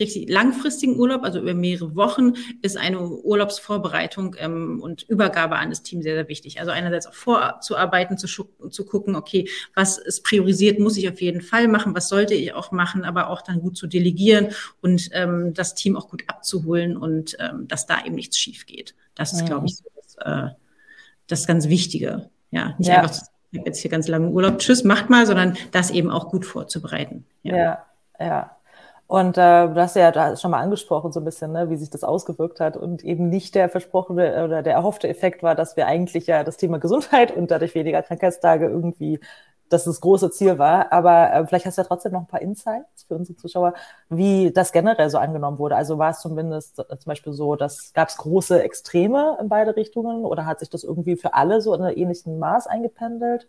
richtig 0.00 0.28
langfristigen 0.28 0.98
Urlaub, 0.98 1.22
also 1.24 1.40
über 1.40 1.54
mehrere 1.54 1.94
Wochen, 1.96 2.34
ist 2.62 2.76
eine 2.76 3.00
Urlaubsvorbereitung 3.00 4.36
ähm, 4.38 4.80
und 4.82 5.02
Übergabe 5.02 5.56
an 5.56 5.70
das 5.70 5.82
Team 5.82 6.02
sehr, 6.02 6.14
sehr 6.14 6.28
wichlich. 6.28 6.60
Also 6.60 6.72
einerseits 6.72 7.06
auch 7.06 7.14
vorzuarbeiten, 7.14 8.18
zu, 8.18 8.26
zu 8.26 8.86
gucken, 8.86 9.16
okay, 9.16 9.48
was 9.74 9.98
ist 9.98 10.24
priorisiert, 10.24 10.78
muss 10.78 10.96
ich 10.96 11.08
auf 11.08 11.20
jeden 11.20 11.40
Fall 11.40 11.68
machen, 11.68 11.94
was 11.94 12.08
sollte 12.08 12.34
ich 12.34 12.52
auch 12.54 12.70
machen, 12.72 13.04
aber 13.04 13.30
auch 13.30 13.42
dann 13.42 13.60
gut 13.60 13.76
zu 13.76 13.86
delegieren 13.86 14.48
und 14.80 15.08
ähm, 15.12 15.54
das 15.54 15.74
Team 15.74 15.96
auch 15.96 16.08
gut 16.08 16.24
abzuholen 16.26 16.96
und 16.96 17.36
ähm, 17.40 17.66
dass 17.68 17.86
da 17.86 18.04
eben 18.04 18.14
nichts 18.14 18.38
schief 18.38 18.66
geht. 18.66 18.94
Das 19.14 19.32
ist, 19.32 19.40
ja. 19.40 19.46
glaube 19.46 19.66
ich, 19.66 19.76
so 19.76 19.84
das, 19.96 20.16
äh, 20.20 20.54
das 21.26 21.46
ganz 21.46 21.68
Wichtige. 21.68 22.30
Ja, 22.50 22.74
nicht 22.78 22.88
ja. 22.88 23.02
einfach 23.02 23.10
zu 23.10 23.26
ich 23.50 23.62
jetzt 23.64 23.80
hier 23.80 23.90
ganz 23.90 24.08
lange 24.08 24.28
Urlaub, 24.28 24.58
tschüss, 24.58 24.84
macht 24.84 25.10
mal, 25.10 25.26
sondern 25.26 25.56
das 25.72 25.90
eben 25.90 26.10
auch 26.10 26.28
gut 26.28 26.44
vorzubereiten. 26.44 27.24
Ja, 27.42 27.56
ja. 27.56 27.84
ja. 28.20 28.56
Und 29.08 29.38
äh, 29.38 29.68
du 29.68 29.74
hast 29.76 29.96
ja 29.96 30.12
da 30.12 30.36
schon 30.36 30.50
mal 30.50 30.60
angesprochen, 30.60 31.12
so 31.12 31.20
ein 31.20 31.24
bisschen, 31.24 31.50
ne, 31.52 31.70
wie 31.70 31.76
sich 31.76 31.88
das 31.90 32.04
ausgewirkt 32.04 32.60
hat 32.60 32.76
und 32.76 33.02
eben 33.02 33.30
nicht 33.30 33.54
der 33.54 33.70
versprochene 33.70 34.44
oder 34.44 34.62
der 34.62 34.74
erhoffte 34.74 35.08
Effekt 35.08 35.42
war, 35.42 35.54
dass 35.54 35.76
wir 35.76 35.86
eigentlich 35.86 36.26
ja 36.26 36.44
das 36.44 36.58
Thema 36.58 36.78
Gesundheit 36.78 37.34
und 37.34 37.50
dadurch 37.50 37.74
weniger 37.74 38.02
Krankheitstage 38.02 38.66
irgendwie 38.66 39.18
dass 39.68 39.84
das 39.84 40.00
große 40.00 40.30
Ziel 40.30 40.58
war. 40.58 40.92
Aber 40.92 41.32
äh, 41.32 41.46
vielleicht 41.46 41.66
hast 41.66 41.78
du 41.78 41.82
ja 41.82 41.86
trotzdem 41.88 42.12
noch 42.12 42.20
ein 42.20 42.26
paar 42.26 42.42
Insights 42.42 43.04
für 43.04 43.14
unsere 43.14 43.36
Zuschauer, 43.36 43.74
wie 44.08 44.52
das 44.52 44.72
generell 44.72 45.10
so 45.10 45.18
angenommen 45.18 45.58
wurde. 45.58 45.76
Also 45.76 45.98
war 45.98 46.10
es 46.10 46.20
zumindest 46.20 46.78
äh, 46.78 46.84
zum 46.98 47.10
Beispiel 47.10 47.32
so, 47.32 47.56
dass 47.56 47.92
gab 47.92 48.08
es 48.08 48.16
große 48.16 48.62
Extreme 48.62 49.38
in 49.40 49.48
beide 49.48 49.76
Richtungen 49.76 50.24
oder 50.24 50.46
hat 50.46 50.60
sich 50.60 50.70
das 50.70 50.84
irgendwie 50.84 51.16
für 51.16 51.34
alle 51.34 51.60
so 51.60 51.74
in 51.74 51.82
einem 51.82 51.96
ähnlichen 51.96 52.38
Maß 52.38 52.66
eingependelt? 52.66 53.48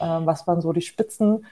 Ähm, 0.00 0.26
was 0.26 0.46
waren 0.46 0.60
so 0.60 0.72
die 0.72 0.82
Spitzen? 0.82 1.46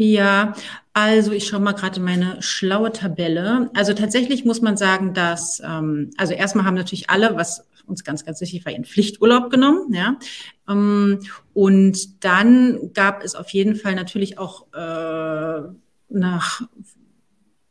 Ja, 0.00 0.54
also 0.92 1.32
ich 1.32 1.48
schaue 1.48 1.58
mal 1.58 1.72
gerade 1.72 1.98
meine 1.98 2.40
schlaue 2.40 2.92
Tabelle. 2.92 3.68
Also 3.74 3.94
tatsächlich 3.94 4.44
muss 4.44 4.62
man 4.62 4.76
sagen, 4.76 5.12
dass, 5.12 5.60
ähm, 5.64 6.12
also 6.16 6.34
erstmal 6.34 6.64
haben 6.64 6.76
natürlich 6.76 7.10
alle, 7.10 7.34
was 7.34 7.66
uns 7.84 8.04
ganz, 8.04 8.24
ganz 8.24 8.40
wichtig 8.40 8.64
war, 8.64 8.70
ihren 8.70 8.84
Pflichturlaub 8.84 9.50
genommen. 9.50 9.92
Ja. 9.92 10.16
Ähm, 10.68 11.18
und 11.52 12.24
dann 12.24 12.92
gab 12.94 13.24
es 13.24 13.34
auf 13.34 13.50
jeden 13.50 13.74
Fall 13.74 13.96
natürlich 13.96 14.38
auch 14.38 14.72
äh, 14.72 15.62
nach 16.10 16.62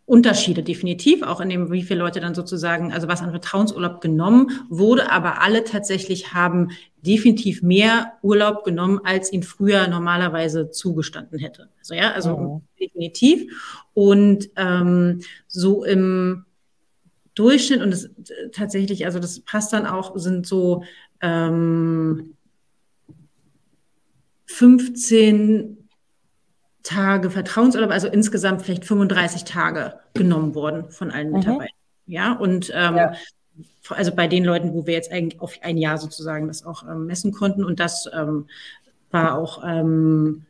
Unterschiede 0.06 0.64
definitiv, 0.64 1.24
auch 1.24 1.40
in 1.40 1.48
dem, 1.48 1.72
wie 1.72 1.84
viele 1.84 2.00
Leute 2.00 2.20
dann 2.20 2.36
sozusagen, 2.36 2.92
also 2.92 3.08
was 3.08 3.22
an 3.22 3.32
Vertrauensurlaub 3.32 4.02
genommen 4.02 4.52
wurde, 4.68 5.12
aber 5.12 5.42
alle 5.42 5.64
tatsächlich 5.64 6.34
haben 6.34 6.72
definitiv 7.08 7.64
mehr 7.64 8.14
Urlaub 8.22 8.64
genommen, 8.64 9.00
als 9.04 9.32
ihn 9.32 9.44
früher 9.44 9.88
normalerweise 9.88 10.70
zugestanden 10.70 11.40
hätte. 11.40 11.70
Also 11.80 11.94
ja, 11.94 12.12
also 12.12 12.32
oh. 12.32 12.62
definitiv. 12.80 13.86
Und 13.94 14.50
ähm, 14.58 15.22
so 15.48 15.84
im 15.86 16.46
Durchschnitt 17.34 17.82
und 17.82 17.92
das 17.92 18.10
tatsächlich, 18.52 19.06
also 19.06 19.20
das 19.20 19.40
passt 19.40 19.72
dann 19.72 19.86
auch, 19.86 20.18
sind 20.18 20.46
so 20.46 20.84
ähm, 21.22 22.36
15 24.46 25.78
Tage 26.84 27.30
Vertrauensurlaub, 27.30 27.92
also 27.92 28.08
insgesamt 28.08 28.62
vielleicht 28.62 28.86
35 28.86 29.44
Tage 29.44 30.00
genommen 30.14 30.56
worden 30.56 30.90
von 30.90 31.12
allen 31.12 31.30
mhm. 31.30 31.38
Mitarbeitern. 31.38 31.76
Ja, 32.06 32.34
und 32.34 32.72
ähm, 32.74 32.96
ja. 32.96 33.14
Also 33.90 34.14
bei 34.14 34.28
den 34.28 34.44
Leuten, 34.44 34.74
wo 34.74 34.86
wir 34.86 34.94
jetzt 34.94 35.12
eigentlich 35.12 35.42
auf 35.42 35.56
ein 35.62 35.78
Jahr 35.78 35.98
sozusagen 35.98 36.48
das 36.48 36.66
auch 36.66 36.84
ähm, 36.84 37.06
messen 37.06 37.32
konnten 37.32 37.64
und 37.64 37.80
das 37.80 38.10
ähm, 38.14 38.48
war 39.12 39.38
auch 39.38 39.64
ähm, 39.66 40.46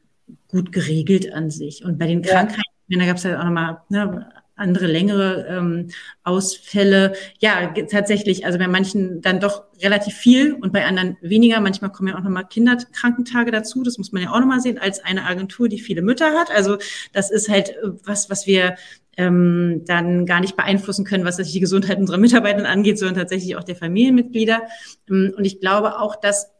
gut 0.47 0.71
geregelt 0.71 1.31
an 1.31 1.49
sich. 1.51 1.83
Und 1.83 1.99
bei 1.99 2.07
den 2.07 2.21
Krankheiten, 2.21 2.61
ja. 2.87 2.99
da 2.99 3.05
gab 3.05 3.17
es 3.17 3.23
ja 3.23 3.39
auch 3.39 3.43
nochmal 3.43 3.81
ne, 3.89 4.29
andere 4.57 4.87
längere 4.87 5.45
ähm, 5.47 5.89
Ausfälle. 6.23 7.13
Ja, 7.39 7.73
tatsächlich, 7.89 8.45
also 8.45 8.57
bei 8.57 8.67
manchen 8.67 9.21
dann 9.21 9.39
doch 9.39 9.63
relativ 9.81 10.15
viel 10.15 10.53
und 10.53 10.73
bei 10.73 10.85
anderen 10.85 11.17
weniger. 11.21 11.61
Manchmal 11.61 11.91
kommen 11.91 12.09
ja 12.09 12.17
auch 12.17 12.23
nochmal 12.23 12.47
Kinderkrankentage 12.47 13.51
dazu. 13.51 13.83
Das 13.83 13.97
muss 13.97 14.11
man 14.11 14.23
ja 14.23 14.31
auch 14.31 14.39
nochmal 14.39 14.59
sehen, 14.59 14.79
als 14.79 14.99
eine 14.99 15.25
Agentur, 15.25 15.69
die 15.69 15.79
viele 15.79 16.01
Mütter 16.01 16.33
hat. 16.33 16.49
Also 16.51 16.77
das 17.13 17.31
ist 17.31 17.49
halt 17.49 17.69
äh, 17.69 17.89
was, 18.03 18.29
was 18.29 18.47
wir 18.47 18.75
ähm, 19.17 19.83
dann 19.85 20.25
gar 20.25 20.39
nicht 20.39 20.55
beeinflussen 20.55 21.05
können, 21.05 21.25
was 21.25 21.37
die 21.37 21.59
Gesundheit 21.59 21.97
unserer 21.97 22.17
Mitarbeiter 22.17 22.67
angeht, 22.69 22.99
sondern 22.99 23.15
tatsächlich 23.15 23.55
auch 23.55 23.63
der 23.63 23.75
Familienmitglieder. 23.75 24.61
Ähm, 25.09 25.33
und 25.35 25.45
ich 25.45 25.59
glaube 25.59 25.99
auch, 25.99 26.15
dass 26.15 26.51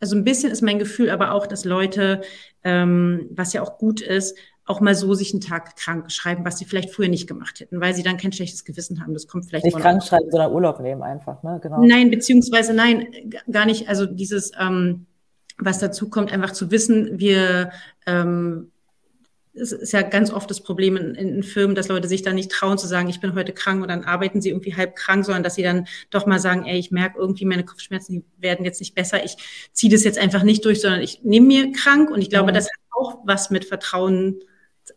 also 0.00 0.16
ein 0.16 0.24
bisschen 0.24 0.50
ist 0.50 0.60
mein 0.60 0.78
Gefühl, 0.78 1.08
aber 1.08 1.32
auch, 1.32 1.46
dass 1.46 1.64
Leute, 1.64 2.20
ähm, 2.62 3.26
was 3.30 3.54
ja 3.54 3.62
auch 3.62 3.78
gut 3.78 4.02
ist, 4.02 4.36
auch 4.66 4.80
mal 4.80 4.94
so 4.94 5.14
sich 5.14 5.32
einen 5.32 5.40
Tag 5.40 5.76
krank 5.76 6.10
schreiben, 6.10 6.44
was 6.44 6.58
sie 6.58 6.64
vielleicht 6.64 6.90
früher 6.90 7.08
nicht 7.08 7.26
gemacht 7.26 7.60
hätten, 7.60 7.80
weil 7.80 7.94
sie 7.94 8.02
dann 8.02 8.16
kein 8.16 8.32
schlechtes 8.32 8.64
Gewissen 8.64 9.00
haben. 9.00 9.12
Das 9.14 9.26
kommt 9.26 9.46
vielleicht 9.46 9.64
nicht 9.64 9.78
krank 9.78 10.02
schreiben, 10.02 10.30
sondern 10.30 10.52
Urlaub 10.52 10.80
nehmen 10.80 11.02
einfach, 11.02 11.42
ne? 11.42 11.58
Genau. 11.62 11.84
Nein, 11.84 12.10
beziehungsweise 12.10 12.72
nein, 12.72 13.06
gar 13.50 13.66
nicht. 13.66 13.88
Also 13.88 14.06
dieses, 14.06 14.52
ähm, 14.58 15.06
was 15.58 15.78
dazu 15.78 16.08
kommt, 16.08 16.32
einfach 16.32 16.52
zu 16.52 16.70
wissen, 16.70 17.18
wir 17.18 17.70
ähm, 18.06 18.72
es 19.56 19.72
ist 19.72 19.92
ja 19.92 20.02
ganz 20.02 20.32
oft 20.32 20.50
das 20.50 20.62
Problem 20.62 20.96
in, 20.96 21.14
in, 21.14 21.42
Firmen, 21.42 21.76
dass 21.76 21.88
Leute 21.88 22.08
sich 22.08 22.22
da 22.22 22.32
nicht 22.32 22.50
trauen 22.50 22.76
zu 22.76 22.88
sagen, 22.88 23.08
ich 23.08 23.20
bin 23.20 23.34
heute 23.34 23.52
krank 23.52 23.82
und 23.82 23.88
dann 23.88 24.04
arbeiten 24.04 24.40
sie 24.40 24.48
irgendwie 24.48 24.74
halb 24.74 24.96
krank, 24.96 25.24
sondern 25.24 25.44
dass 25.44 25.54
sie 25.54 25.62
dann 25.62 25.86
doch 26.10 26.26
mal 26.26 26.40
sagen, 26.40 26.64
ey, 26.64 26.78
ich 26.78 26.90
merke 26.90 27.18
irgendwie, 27.18 27.44
meine 27.44 27.64
Kopfschmerzen 27.64 28.12
die 28.12 28.24
werden 28.42 28.64
jetzt 28.64 28.80
nicht 28.80 28.94
besser, 28.94 29.24
ich 29.24 29.36
ziehe 29.72 29.92
das 29.92 30.02
jetzt 30.02 30.18
einfach 30.18 30.42
nicht 30.42 30.64
durch, 30.64 30.80
sondern 30.80 31.02
ich 31.02 31.22
nehme 31.22 31.46
mir 31.46 31.72
krank 31.72 32.10
und 32.10 32.20
ich 32.20 32.30
glaube, 32.30 32.50
mhm. 32.50 32.54
das 32.56 32.64
hat 32.64 32.80
auch 32.90 33.18
was 33.24 33.50
mit 33.50 33.64
Vertrauen 33.64 34.40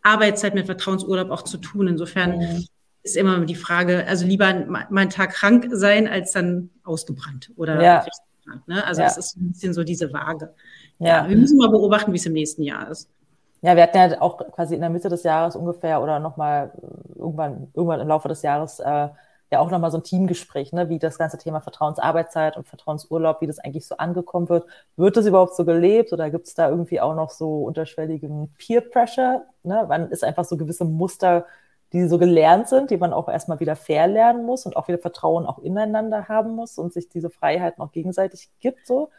Arbeitszeit 0.02 0.54
mit 0.54 0.66
Vertrauensurlaub 0.66 1.30
auch 1.30 1.42
zu 1.42 1.58
tun. 1.58 1.88
Insofern 1.88 2.38
mhm. 2.38 2.66
ist 3.02 3.16
immer 3.16 3.44
die 3.44 3.54
Frage, 3.54 4.06
also 4.06 4.26
lieber 4.26 4.52
mal 4.66 4.86
einen 4.90 5.10
Tag 5.10 5.32
krank 5.32 5.68
sein, 5.70 6.08
als 6.08 6.32
dann 6.32 6.70
ausgebrannt 6.84 7.52
oder 7.56 7.82
ja. 7.82 8.06
krank. 8.44 8.66
Ne? 8.66 8.84
Also 8.84 9.02
es 9.02 9.14
ja. 9.14 9.18
ist 9.18 9.36
ein 9.36 9.52
bisschen 9.52 9.74
so 9.74 9.84
diese 9.84 10.12
Waage. 10.12 10.54
Ja. 10.98 11.24
ja. 11.24 11.28
wir 11.28 11.36
müssen 11.36 11.58
mal 11.58 11.70
beobachten, 11.70 12.12
wie 12.12 12.16
es 12.16 12.26
im 12.26 12.32
nächsten 12.32 12.62
Jahr 12.62 12.90
ist. 12.90 13.08
Ja, 13.60 13.74
wir 13.74 13.82
hatten 13.82 13.96
ja 13.96 14.20
auch 14.20 14.38
quasi 14.52 14.74
in 14.74 14.80
der 14.80 14.90
Mitte 14.90 15.08
des 15.08 15.24
Jahres 15.24 15.56
ungefähr 15.56 16.00
oder 16.02 16.20
nochmal 16.20 16.72
irgendwann, 17.16 17.70
irgendwann 17.74 18.00
im 18.00 18.08
Laufe 18.08 18.28
des 18.28 18.42
Jahres 18.42 18.78
äh, 18.78 19.08
ja 19.50 19.58
auch 19.60 19.70
nochmal 19.70 19.90
so 19.90 19.98
ein 19.98 20.04
Teamgespräch, 20.04 20.72
ne, 20.72 20.88
wie 20.88 20.98
das 20.98 21.18
ganze 21.18 21.38
Thema 21.38 21.60
Vertrauensarbeitszeit 21.60 22.56
und 22.56 22.68
Vertrauensurlaub, 22.68 23.40
wie 23.40 23.46
das 23.46 23.58
eigentlich 23.58 23.86
so 23.86 23.96
angekommen 23.96 24.48
wird. 24.48 24.66
Wird 24.96 25.16
das 25.16 25.26
überhaupt 25.26 25.56
so 25.56 25.64
gelebt 25.64 26.12
oder 26.12 26.30
gibt 26.30 26.46
es 26.46 26.54
da 26.54 26.68
irgendwie 26.68 27.00
auch 27.00 27.14
noch 27.14 27.30
so 27.30 27.64
unterschwelligen 27.64 28.54
Peer 28.58 28.82
Pressure? 28.82 29.42
Ne? 29.62 29.84
Wann 29.88 30.10
ist 30.10 30.22
einfach 30.24 30.44
so 30.44 30.56
gewisse 30.56 30.84
Muster, 30.84 31.46
die 31.92 32.06
so 32.06 32.18
gelernt 32.18 32.68
sind, 32.68 32.90
die 32.90 32.98
man 32.98 33.12
auch 33.12 33.28
erstmal 33.28 33.60
wieder 33.60 33.74
verlernen 33.76 34.44
muss 34.44 34.66
und 34.66 34.76
auch 34.76 34.88
wieder 34.88 34.98
Vertrauen 34.98 35.46
auch 35.46 35.58
ineinander 35.58 36.28
haben 36.28 36.54
muss 36.54 36.76
und 36.78 36.92
sich 36.92 37.08
diese 37.08 37.30
Freiheiten 37.30 37.82
auch 37.82 37.92
gegenseitig 37.92 38.50
gibt 38.60 38.86
so. 38.86 39.10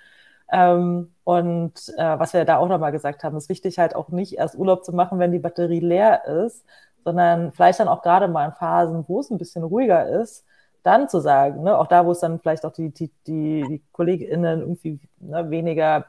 Ähm, 0.51 1.13
und 1.23 1.73
äh, 1.97 2.19
was 2.19 2.33
wir 2.33 2.45
da 2.45 2.57
auch 2.57 2.67
nochmal 2.67 2.91
gesagt 2.91 3.23
haben, 3.23 3.37
ist 3.37 3.49
wichtig 3.49 3.77
halt 3.79 3.95
auch 3.95 4.09
nicht 4.09 4.33
erst 4.33 4.55
Urlaub 4.55 4.83
zu 4.83 4.93
machen, 4.93 5.19
wenn 5.19 5.31
die 5.31 5.39
Batterie 5.39 5.79
leer 5.79 6.25
ist, 6.25 6.65
sondern 7.03 7.51
vielleicht 7.53 7.79
dann 7.79 7.87
auch 7.87 8.01
gerade 8.01 8.27
mal 8.27 8.45
in 8.45 8.53
Phasen, 8.53 9.05
wo 9.07 9.19
es 9.19 9.29
ein 9.29 9.37
bisschen 9.37 9.63
ruhiger 9.63 10.07
ist, 10.09 10.45
dann 10.83 11.09
zu 11.09 11.19
sagen, 11.19 11.63
ne, 11.63 11.77
auch 11.77 11.87
da, 11.87 12.05
wo 12.05 12.11
es 12.11 12.19
dann 12.19 12.39
vielleicht 12.39 12.65
auch 12.65 12.71
die, 12.73 12.89
die, 12.89 13.11
die, 13.27 13.65
die 13.67 13.83
KollegInnen 13.91 14.61
irgendwie 14.61 14.99
ne, 15.19 15.49
weniger, 15.49 16.05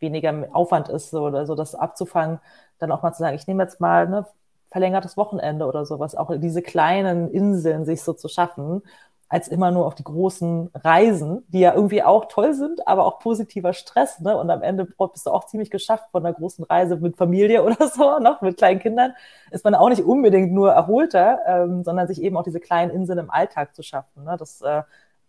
weniger 0.00 0.48
Aufwand 0.52 0.88
ist 0.88 1.10
so, 1.10 1.22
oder 1.22 1.46
so, 1.46 1.54
das 1.54 1.74
abzufangen, 1.74 2.40
dann 2.78 2.92
auch 2.92 3.02
mal 3.02 3.12
zu 3.12 3.20
sagen, 3.20 3.36
ich 3.36 3.46
nehme 3.46 3.62
jetzt 3.62 3.80
mal 3.80 4.08
ne, 4.08 4.26
verlängertes 4.70 5.16
Wochenende 5.16 5.66
oder 5.66 5.84
sowas, 5.86 6.14
auch 6.14 6.30
diese 6.38 6.62
kleinen 6.62 7.30
Inseln 7.30 7.84
sich 7.84 8.02
so 8.02 8.12
zu 8.12 8.28
schaffen 8.28 8.82
als 9.30 9.46
immer 9.46 9.70
nur 9.70 9.86
auf 9.86 9.94
die 9.94 10.02
großen 10.02 10.70
Reisen, 10.74 11.44
die 11.48 11.60
ja 11.60 11.72
irgendwie 11.72 12.02
auch 12.02 12.26
toll 12.26 12.52
sind, 12.52 12.86
aber 12.88 13.06
auch 13.06 13.20
positiver 13.20 13.72
Stress. 13.72 14.18
Ne? 14.18 14.36
Und 14.36 14.50
am 14.50 14.60
Ende 14.60 14.86
bist 14.86 15.24
du 15.24 15.30
auch 15.30 15.46
ziemlich 15.46 15.70
geschafft 15.70 16.10
von 16.10 16.26
einer 16.26 16.34
großen 16.34 16.64
Reise 16.64 16.96
mit 16.96 17.16
Familie 17.16 17.62
oder 17.64 17.88
so, 17.88 18.18
noch 18.18 18.42
mit 18.42 18.56
kleinen 18.56 18.80
Kindern, 18.80 19.14
ist 19.52 19.64
man 19.64 19.76
auch 19.76 19.88
nicht 19.88 20.02
unbedingt 20.02 20.52
nur 20.52 20.72
erholter, 20.72 21.38
ähm, 21.46 21.84
sondern 21.84 22.08
sich 22.08 22.20
eben 22.20 22.36
auch 22.36 22.42
diese 22.42 22.58
kleinen 22.58 22.90
Inseln 22.90 23.20
im 23.20 23.30
Alltag 23.30 23.76
zu 23.76 23.84
schaffen. 23.84 24.24
Ne? 24.24 24.36
Das 24.36 24.62
äh, 24.62 24.82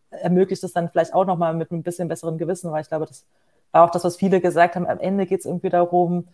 ermöglicht 0.09 0.63
es 0.63 0.73
dann 0.73 0.89
vielleicht 0.89 1.13
auch 1.13 1.25
nochmal 1.25 1.53
mit 1.53 1.71
einem 1.71 1.83
bisschen 1.83 2.07
besseren 2.07 2.39
Gewissen, 2.39 2.71
weil 2.71 2.81
ich 2.81 2.89
glaube, 2.89 3.05
das 3.05 3.27
war 3.71 3.85
auch 3.85 3.91
das, 3.91 4.03
was 4.03 4.17
viele 4.17 4.41
gesagt 4.41 4.75
haben. 4.75 4.87
Am 4.87 4.99
Ende 4.99 5.27
geht 5.27 5.41
es 5.41 5.45
irgendwie 5.45 5.69
darum, 5.69 6.27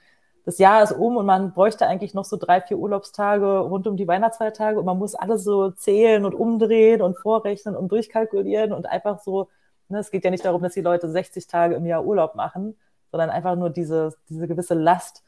das 0.47 0.59
Jahr 0.59 0.81
ist 0.81 0.93
um 0.93 1.17
und 1.17 1.25
man 1.25 1.51
bräuchte 1.51 1.87
eigentlich 1.87 2.13
noch 2.13 2.23
so 2.23 2.37
drei, 2.37 2.61
vier 2.61 2.77
Urlaubstage 2.77 3.59
rund 3.59 3.85
um 3.85 3.97
die 3.97 4.07
Weihnachtsfeiertage 4.07 4.79
und 4.79 4.85
man 4.85 4.97
muss 4.97 5.13
alles 5.13 5.43
so 5.43 5.71
zählen 5.71 6.23
und 6.23 6.33
umdrehen 6.33 7.01
und 7.01 7.17
vorrechnen 7.17 7.75
und 7.75 7.91
durchkalkulieren 7.91 8.71
und 8.71 8.85
einfach 8.85 9.19
so, 9.19 9.49
ne, 9.89 9.99
es 9.99 10.09
geht 10.09 10.23
ja 10.23 10.31
nicht 10.31 10.45
darum, 10.45 10.63
dass 10.63 10.73
die 10.73 10.79
Leute 10.79 11.09
60 11.09 11.47
Tage 11.47 11.75
im 11.75 11.85
Jahr 11.85 12.05
Urlaub 12.05 12.35
machen, 12.35 12.77
sondern 13.11 13.29
einfach 13.29 13.57
nur 13.57 13.69
diese, 13.69 14.15
diese 14.29 14.47
gewisse 14.47 14.73
Last. 14.73 15.21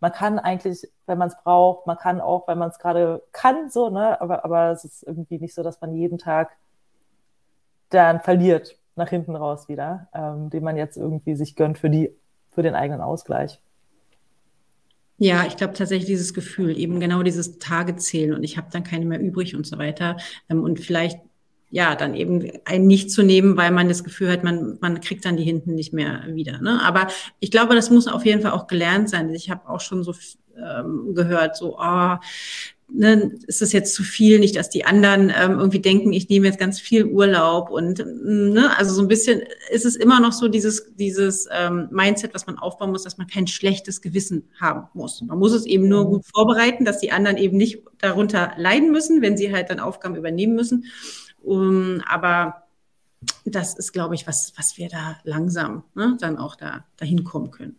Man 0.00 0.12
kann 0.12 0.38
eigentlich, 0.38 0.90
wenn 1.04 1.18
man 1.18 1.28
es 1.28 1.36
braucht, 1.44 1.86
man 1.86 1.98
kann 1.98 2.22
auch, 2.22 2.48
wenn 2.48 2.56
man 2.56 2.70
es 2.70 2.78
gerade 2.78 3.22
kann, 3.32 3.68
so, 3.68 3.90
ne? 3.90 4.18
Aber, 4.22 4.46
aber 4.46 4.70
es 4.70 4.84
ist 4.86 5.02
irgendwie 5.02 5.38
nicht 5.38 5.52
so, 5.52 5.62
dass 5.62 5.82
man 5.82 5.92
jeden 5.92 6.16
Tag 6.16 6.56
dann 7.90 8.18
verliert 8.20 8.78
nach 8.96 9.10
hinten 9.10 9.36
raus 9.36 9.68
wieder, 9.68 10.08
ähm, 10.14 10.48
den 10.48 10.64
man 10.64 10.78
jetzt 10.78 10.96
irgendwie 10.96 11.34
sich 11.36 11.54
gönnt 11.54 11.76
für 11.76 11.90
die, 11.90 12.16
für 12.48 12.62
den 12.62 12.74
eigenen 12.74 13.02
Ausgleich. 13.02 13.60
Ja, 15.18 15.46
ich 15.46 15.56
glaube 15.56 15.74
tatsächlich 15.74 16.06
dieses 16.06 16.34
Gefühl, 16.34 16.76
eben 16.76 16.98
genau 16.98 17.22
dieses 17.22 17.58
Tage 17.58 17.96
zählen 17.96 18.34
und 18.34 18.42
ich 18.42 18.56
habe 18.56 18.68
dann 18.72 18.82
keine 18.82 19.04
mehr 19.04 19.20
übrig 19.20 19.54
und 19.54 19.66
so 19.66 19.78
weiter. 19.78 20.16
Ähm, 20.48 20.62
und 20.62 20.80
vielleicht 20.80 21.18
ja, 21.74 21.96
dann 21.96 22.14
eben 22.14 22.52
ein 22.66 22.86
nicht 22.86 23.10
zu 23.10 23.24
nehmen, 23.24 23.56
weil 23.56 23.72
man 23.72 23.88
das 23.88 24.04
Gefühl 24.04 24.30
hat, 24.30 24.44
man, 24.44 24.78
man 24.80 25.00
kriegt 25.00 25.24
dann 25.24 25.36
die 25.36 25.42
hinten 25.42 25.74
nicht 25.74 25.92
mehr 25.92 26.22
wieder. 26.28 26.60
Ne? 26.60 26.80
Aber 26.80 27.08
ich 27.40 27.50
glaube, 27.50 27.74
das 27.74 27.90
muss 27.90 28.06
auf 28.06 28.24
jeden 28.24 28.42
Fall 28.42 28.52
auch 28.52 28.68
gelernt 28.68 29.10
sein. 29.10 29.34
Ich 29.34 29.50
habe 29.50 29.68
auch 29.68 29.80
schon 29.80 30.04
so 30.04 30.14
ähm, 30.56 31.14
gehört, 31.16 31.56
so, 31.56 31.76
oh, 31.76 32.16
ne, 32.88 33.32
ist 33.46 33.62
es 33.62 33.72
jetzt 33.72 33.94
zu 33.94 34.02
viel, 34.02 34.38
nicht, 34.38 34.56
dass 34.56 34.70
die 34.70 34.84
anderen 34.84 35.30
ähm, 35.30 35.58
irgendwie 35.58 35.80
denken, 35.80 36.12
ich 36.12 36.28
nehme 36.28 36.46
jetzt 36.46 36.58
ganz 36.58 36.80
viel 36.80 37.04
Urlaub 37.04 37.70
und 37.70 38.04
ne, 38.24 38.76
also 38.76 38.94
so 38.94 39.02
ein 39.02 39.08
bisschen 39.08 39.42
ist 39.70 39.84
es 39.84 39.96
immer 39.96 40.20
noch 40.20 40.32
so 40.32 40.48
dieses, 40.48 40.94
dieses 40.94 41.48
ähm, 41.50 41.88
Mindset, 41.90 42.34
was 42.34 42.46
man 42.46 42.58
aufbauen 42.58 42.90
muss, 42.90 43.02
dass 43.02 43.18
man 43.18 43.26
kein 43.26 43.46
schlechtes 43.46 44.00
Gewissen 44.00 44.48
haben 44.60 44.88
muss. 44.94 45.22
Man 45.22 45.38
muss 45.38 45.52
es 45.52 45.66
eben 45.66 45.88
nur 45.88 46.04
mhm. 46.04 46.10
gut 46.10 46.26
vorbereiten, 46.26 46.84
dass 46.84 47.00
die 47.00 47.12
anderen 47.12 47.36
eben 47.36 47.56
nicht 47.56 47.82
darunter 47.98 48.52
leiden 48.56 48.92
müssen, 48.92 49.22
wenn 49.22 49.36
sie 49.36 49.52
halt 49.52 49.70
dann 49.70 49.80
Aufgaben 49.80 50.16
übernehmen 50.16 50.54
müssen. 50.54 50.86
Um, 51.42 52.02
aber 52.08 52.64
das 53.44 53.74
ist, 53.74 53.92
glaube 53.92 54.14
ich, 54.14 54.26
was, 54.26 54.52
was 54.56 54.78
wir 54.78 54.88
da 54.88 55.18
langsam 55.24 55.84
ne, 55.94 56.16
dann 56.20 56.38
auch 56.38 56.56
da 56.56 56.84
dahin 56.96 57.24
kommen 57.24 57.50
können. 57.50 57.76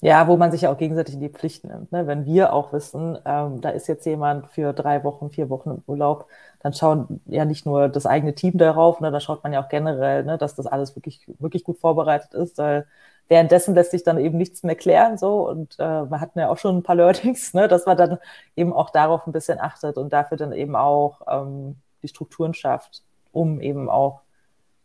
Ja, 0.00 0.28
wo 0.28 0.36
man 0.36 0.50
sich 0.52 0.62
ja 0.62 0.70
auch 0.72 0.76
gegenseitig 0.76 1.14
in 1.14 1.20
die 1.20 1.30
Pflicht 1.30 1.64
nimmt. 1.64 1.90
Ne? 1.90 2.06
Wenn 2.06 2.26
wir 2.26 2.52
auch 2.52 2.72
wissen, 2.74 3.18
ähm, 3.24 3.60
da 3.62 3.70
ist 3.70 3.86
jetzt 3.88 4.04
jemand 4.04 4.48
für 4.48 4.74
drei 4.74 5.02
Wochen, 5.02 5.30
vier 5.30 5.48
Wochen 5.48 5.70
im 5.70 5.82
Urlaub, 5.86 6.26
dann 6.60 6.74
schauen 6.74 7.22
ja 7.26 7.44
nicht 7.46 7.64
nur 7.64 7.88
das 7.88 8.04
eigene 8.04 8.34
Team 8.34 8.58
darauf, 8.58 9.00
ne? 9.00 9.10
da 9.10 9.20
schaut 9.20 9.42
man 9.42 9.52
ja 9.54 9.64
auch 9.64 9.68
generell, 9.70 10.24
ne, 10.24 10.36
dass 10.36 10.54
das 10.56 10.66
alles 10.66 10.94
wirklich, 10.94 11.26
wirklich 11.38 11.64
gut 11.64 11.78
vorbereitet 11.78 12.34
ist, 12.34 12.58
weil 12.58 12.86
währenddessen 13.28 13.74
lässt 13.74 13.92
sich 13.92 14.02
dann 14.02 14.18
eben 14.18 14.36
nichts 14.36 14.62
mehr 14.62 14.74
klären 14.76 15.16
so 15.16 15.48
und 15.48 15.78
äh, 15.78 15.82
wir 16.10 16.20
hatten 16.20 16.38
ja 16.38 16.50
auch 16.50 16.58
schon 16.58 16.76
ein 16.78 16.82
paar 16.82 16.96
Learnings, 16.96 17.54
ne, 17.54 17.66
dass 17.68 17.86
man 17.86 17.96
dann 17.96 18.18
eben 18.56 18.72
auch 18.74 18.90
darauf 18.90 19.26
ein 19.26 19.32
bisschen 19.32 19.58
achtet 19.60 19.96
und 19.96 20.12
dafür 20.12 20.36
dann 20.36 20.52
eben 20.52 20.76
auch 20.76 21.22
ähm, 21.28 21.76
die 22.02 22.08
Strukturen 22.08 22.52
schafft, 22.52 23.02
um 23.32 23.60
eben 23.60 23.88
auch 23.88 24.20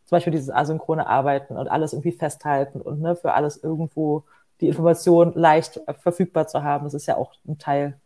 zum 0.06 0.16
Beispiel 0.16 0.32
dieses 0.32 0.50
asynchrone 0.50 1.08
Arbeiten 1.08 1.58
und 1.58 1.68
alles 1.68 1.94
irgendwie 1.94 2.13
festhalten 2.13 2.82
und 2.82 3.01
ne, 3.01 3.16
für 3.16 3.34
alles 3.34 3.58
irgendwo 3.62 4.24
die 4.62 4.68
Information 4.68 5.34
leicht 5.36 5.80
verfügbar 6.00 6.48
zu 6.48 6.63
haben. 6.63 6.86
Das 6.86 6.94
ist 6.94 7.06
ja 7.06 7.16
auch 7.16 7.34
ein 7.48 7.58
Teil 7.58 8.00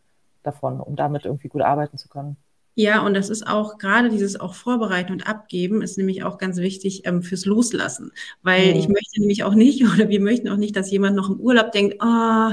davon, 0.44 0.80
um 0.80 0.96
damit 0.96 1.26
irgendwie 1.26 1.48
gut 1.48 1.62
arbeiten 1.62 1.98
zu 1.98 2.10
können. 2.10 2.38
Ja, 2.76 3.06
und 3.06 3.14
das 3.14 3.30
ist 3.30 3.46
auch 3.46 3.78
gerade 3.78 4.10
dieses 4.10 4.40
auch 4.40 4.56
Vorbereiten 4.56 5.12
und 5.12 5.28
Abgeben 5.28 5.84
ist 5.84 5.98
nämlich 5.98 6.24
auch 6.24 6.40
ganz 6.40 6.58
wichtig 6.58 7.04
ähm, 7.06 7.22
fürs 7.22 7.46
Loslassen, 7.46 8.12
weil 8.42 8.72
mhm. 8.72 8.80
ich 8.80 8.88
möchte 8.88 9.20
nämlich 9.20 9.44
auch 9.44 9.54
nicht 9.54 9.84
oder 9.94 10.10
wir 10.10 10.20
möchten 10.20 10.50
auch 10.50 10.58
nicht, 10.58 10.76
dass 10.76 10.90
jemand 10.90 11.16
noch 11.16 11.30
im 11.30 11.40
Urlaub 11.40 11.72
denkt, 11.72 11.98
oh, 12.02 12.52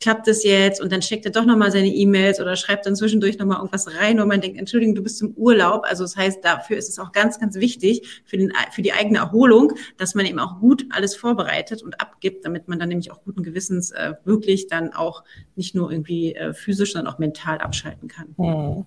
klappt 0.00 0.26
das 0.26 0.42
jetzt 0.42 0.80
und 0.80 0.90
dann 0.90 1.00
checkt 1.00 1.24
er 1.24 1.30
doch 1.30 1.44
nochmal 1.44 1.70
seine 1.70 1.86
E-Mails 1.88 2.40
oder 2.40 2.56
schreibt 2.56 2.86
dann 2.86 2.96
zwischendurch 2.96 3.38
nochmal 3.38 3.58
irgendwas 3.58 3.94
rein 3.94 4.18
und 4.18 4.26
man 4.26 4.40
denkt, 4.40 4.58
Entschuldigung, 4.58 4.96
du 4.96 5.02
bist 5.02 5.22
im 5.22 5.34
Urlaub. 5.34 5.84
Also 5.84 6.02
das 6.02 6.16
heißt, 6.16 6.44
dafür 6.44 6.76
ist 6.76 6.88
es 6.88 6.98
auch 6.98 7.12
ganz, 7.12 7.38
ganz 7.38 7.54
wichtig 7.54 8.22
für, 8.24 8.38
den, 8.38 8.52
für 8.72 8.82
die 8.82 8.92
eigene 8.92 9.18
Erholung, 9.18 9.74
dass 9.98 10.16
man 10.16 10.26
eben 10.26 10.40
auch 10.40 10.58
gut 10.58 10.86
alles 10.90 11.14
vorbereitet 11.14 11.84
und 11.84 12.00
abgibt, 12.00 12.44
damit 12.44 12.66
man 12.66 12.80
dann 12.80 12.88
nämlich 12.88 13.12
auch 13.12 13.22
guten 13.22 13.44
Gewissens 13.44 13.92
äh, 13.92 14.14
wirklich 14.24 14.66
dann 14.66 14.92
auch 14.92 15.22
nicht 15.54 15.76
nur 15.76 15.92
irgendwie 15.92 16.34
äh, 16.34 16.54
physisch, 16.54 16.94
sondern 16.94 17.12
auch 17.12 17.20
mental 17.20 17.58
abschalten 17.58 18.08
kann. 18.08 18.34
Mhm. 18.36 18.86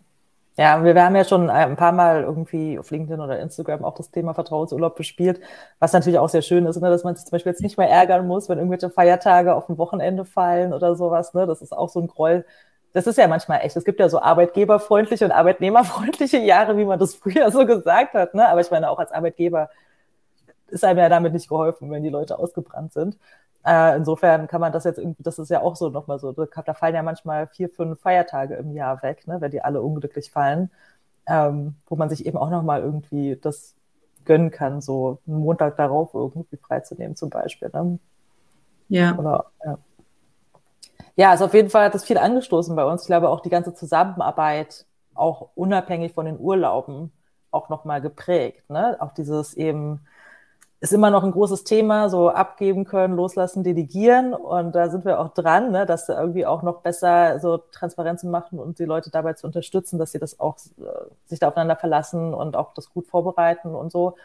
Ja, 0.55 0.83
wir, 0.83 1.03
haben 1.03 1.15
ja 1.15 1.23
schon 1.23 1.49
ein 1.49 1.75
paar 1.75 1.91
Mal 1.93 2.21
irgendwie 2.21 2.77
auf 2.77 2.91
LinkedIn 2.91 3.19
oder 3.19 3.39
Instagram 3.39 3.83
auch 3.83 3.95
das 3.95 4.11
Thema 4.11 4.35
Vertrauensurlaub 4.35 4.95
bespielt, 4.95 5.41
was 5.79 5.93
natürlich 5.93 6.19
auch 6.19 6.29
sehr 6.29 6.43
schön 6.43 6.67
ist, 6.67 6.79
ne, 6.79 6.91
dass 6.91 7.03
man 7.03 7.15
sich 7.15 7.25
zum 7.25 7.31
Beispiel 7.31 7.51
jetzt 7.51 7.63
nicht 7.63 7.77
mehr 7.79 7.89
ärgern 7.89 8.27
muss, 8.27 8.49
wenn 8.49 8.59
irgendwelche 8.59 8.91
Feiertage 8.91 9.55
auf 9.55 9.67
ein 9.67 9.79
Wochenende 9.79 10.25
fallen 10.25 10.71
oder 10.71 10.95
sowas. 10.95 11.33
Ne? 11.33 11.47
Das 11.47 11.63
ist 11.63 11.73
auch 11.75 11.89
so 11.89 11.99
ein 11.99 12.07
Groll. 12.07 12.45
Das 12.93 13.07
ist 13.07 13.17
ja 13.17 13.27
manchmal 13.27 13.61
echt. 13.61 13.75
Es 13.75 13.83
gibt 13.83 13.99
ja 13.99 14.09
so 14.09 14.21
arbeitgeberfreundliche 14.21 15.25
und 15.25 15.31
arbeitnehmerfreundliche 15.31 16.37
Jahre, 16.37 16.77
wie 16.77 16.85
man 16.85 16.99
das 16.99 17.15
früher 17.23 17.49
so 17.51 17.65
gesagt 17.65 18.13
hat. 18.13 18.35
Ne? 18.35 18.47
Aber 18.47 18.61
ich 18.61 18.69
meine, 18.69 18.91
auch 18.91 18.99
als 18.99 19.11
Arbeitgeber 19.11 19.71
ist 20.67 20.85
einem 20.85 20.99
ja 20.99 21.09
damit 21.09 21.33
nicht 21.33 21.49
geholfen, 21.49 21.89
wenn 21.89 22.03
die 22.03 22.09
Leute 22.09 22.37
ausgebrannt 22.37 22.93
sind. 22.93 23.17
Äh, 23.65 23.95
insofern 23.95 24.47
kann 24.47 24.61
man 24.61 24.73
das 24.73 24.83
jetzt 24.83 24.97
irgendwie, 24.99 25.23
das 25.23 25.39
ist 25.39 25.49
ja 25.49 25.61
auch 25.61 25.75
so 25.75 25.89
nochmal 25.89 26.19
so, 26.19 26.31
da 26.33 26.73
fallen 26.73 26.95
ja 26.95 27.03
manchmal 27.03 27.47
vier, 27.47 27.69
fünf 27.69 28.01
Feiertage 28.01 28.55
im 28.55 28.73
Jahr 28.73 29.01
weg, 29.03 29.25
ne, 29.27 29.39
wenn 29.39 29.51
die 29.51 29.61
alle 29.61 29.81
unglücklich 29.81 30.31
fallen, 30.31 30.69
ähm, 31.27 31.75
wo 31.87 31.95
man 31.95 32.09
sich 32.09 32.25
eben 32.25 32.37
auch 32.37 32.49
nochmal 32.49 32.81
irgendwie 32.81 33.37
das 33.41 33.75
gönnen 34.25 34.51
kann, 34.51 34.81
so 34.81 35.19
einen 35.27 35.37
Montag 35.37 35.77
darauf 35.77 36.13
irgendwie 36.13 36.57
freizunehmen 36.57 37.15
zum 37.15 37.29
Beispiel. 37.29 37.69
Ne? 37.73 37.99
Ja. 38.89 39.17
Oder, 39.17 39.45
ja. 39.65 39.77
Ja, 41.15 41.29
also 41.29 41.45
auf 41.45 41.53
jeden 41.53 41.69
Fall 41.69 41.85
hat 41.85 41.93
das 41.93 42.05
viel 42.05 42.17
angestoßen 42.17 42.75
bei 42.75 42.85
uns. 42.85 43.03
Ich 43.03 43.07
glaube 43.07 43.29
auch 43.29 43.41
die 43.41 43.49
ganze 43.49 43.73
Zusammenarbeit, 43.73 44.85
auch 45.13 45.49
unabhängig 45.53 46.13
von 46.13 46.25
den 46.25 46.39
Urlauben, 46.39 47.11
auch 47.51 47.69
nochmal 47.69 48.01
geprägt. 48.01 48.67
Ne? 48.69 48.97
Auch 48.99 49.13
dieses 49.13 49.53
eben, 49.53 50.01
ist 50.83 50.91
immer 50.91 51.09
noch 51.09 51.23
ein 51.23 51.31
großes 51.31 51.63
Thema, 51.63 52.09
so 52.09 52.29
abgeben 52.29 52.83
können, 52.83 53.15
loslassen, 53.15 53.63
delegieren. 53.63 54.33
Und 54.33 54.75
da 54.75 54.89
sind 54.89 55.05
wir 55.05 55.17
auch 55.21 55.33
dran, 55.33 55.71
ne, 55.71 55.85
dass 55.85 56.07
da 56.07 56.19
irgendwie 56.19 56.45
auch 56.45 56.61
noch 56.61 56.81
besser 56.81 57.39
so 57.39 57.55
Transparenzen 57.57 58.29
machen 58.29 58.59
und 58.59 58.79
die 58.79 58.83
Leute 58.83 59.09
dabei 59.09 59.31
zu 59.31 59.47
unterstützen, 59.47 59.97
dass 59.97 60.11
sie 60.11 60.19
das 60.19 60.41
auch 60.41 60.57
äh, 60.79 60.83
sich 61.25 61.39
da 61.39 61.47
aufeinander 61.47 61.77
verlassen 61.77 62.33
und 62.33 62.57
auch 62.57 62.73
das 62.73 62.89
gut 62.93 63.07
vorbereiten 63.07 63.73
und 63.75 63.93
so. 63.93 64.17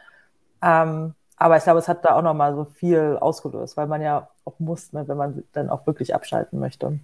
Ähm, 0.61 1.15
aber 1.37 1.59
ich 1.59 1.63
glaube, 1.63 1.79
es 1.79 1.87
hat 1.87 2.05
da 2.05 2.17
auch 2.17 2.23
noch 2.23 2.35
mal 2.35 2.57
so 2.57 2.65
viel 2.65 3.17
ausgelöst, 3.21 3.77
weil 3.77 3.87
man 3.87 4.03
ja 4.03 4.29
auch 4.45 4.59
muss, 4.59 4.93
ne, 4.93 5.07
wenn 5.07 5.17
man 5.17 5.45
dann 5.53 5.71
auch 5.71 5.87
wirklich 5.87 6.13
abschalten 6.13 6.59
möchte. 6.59 6.99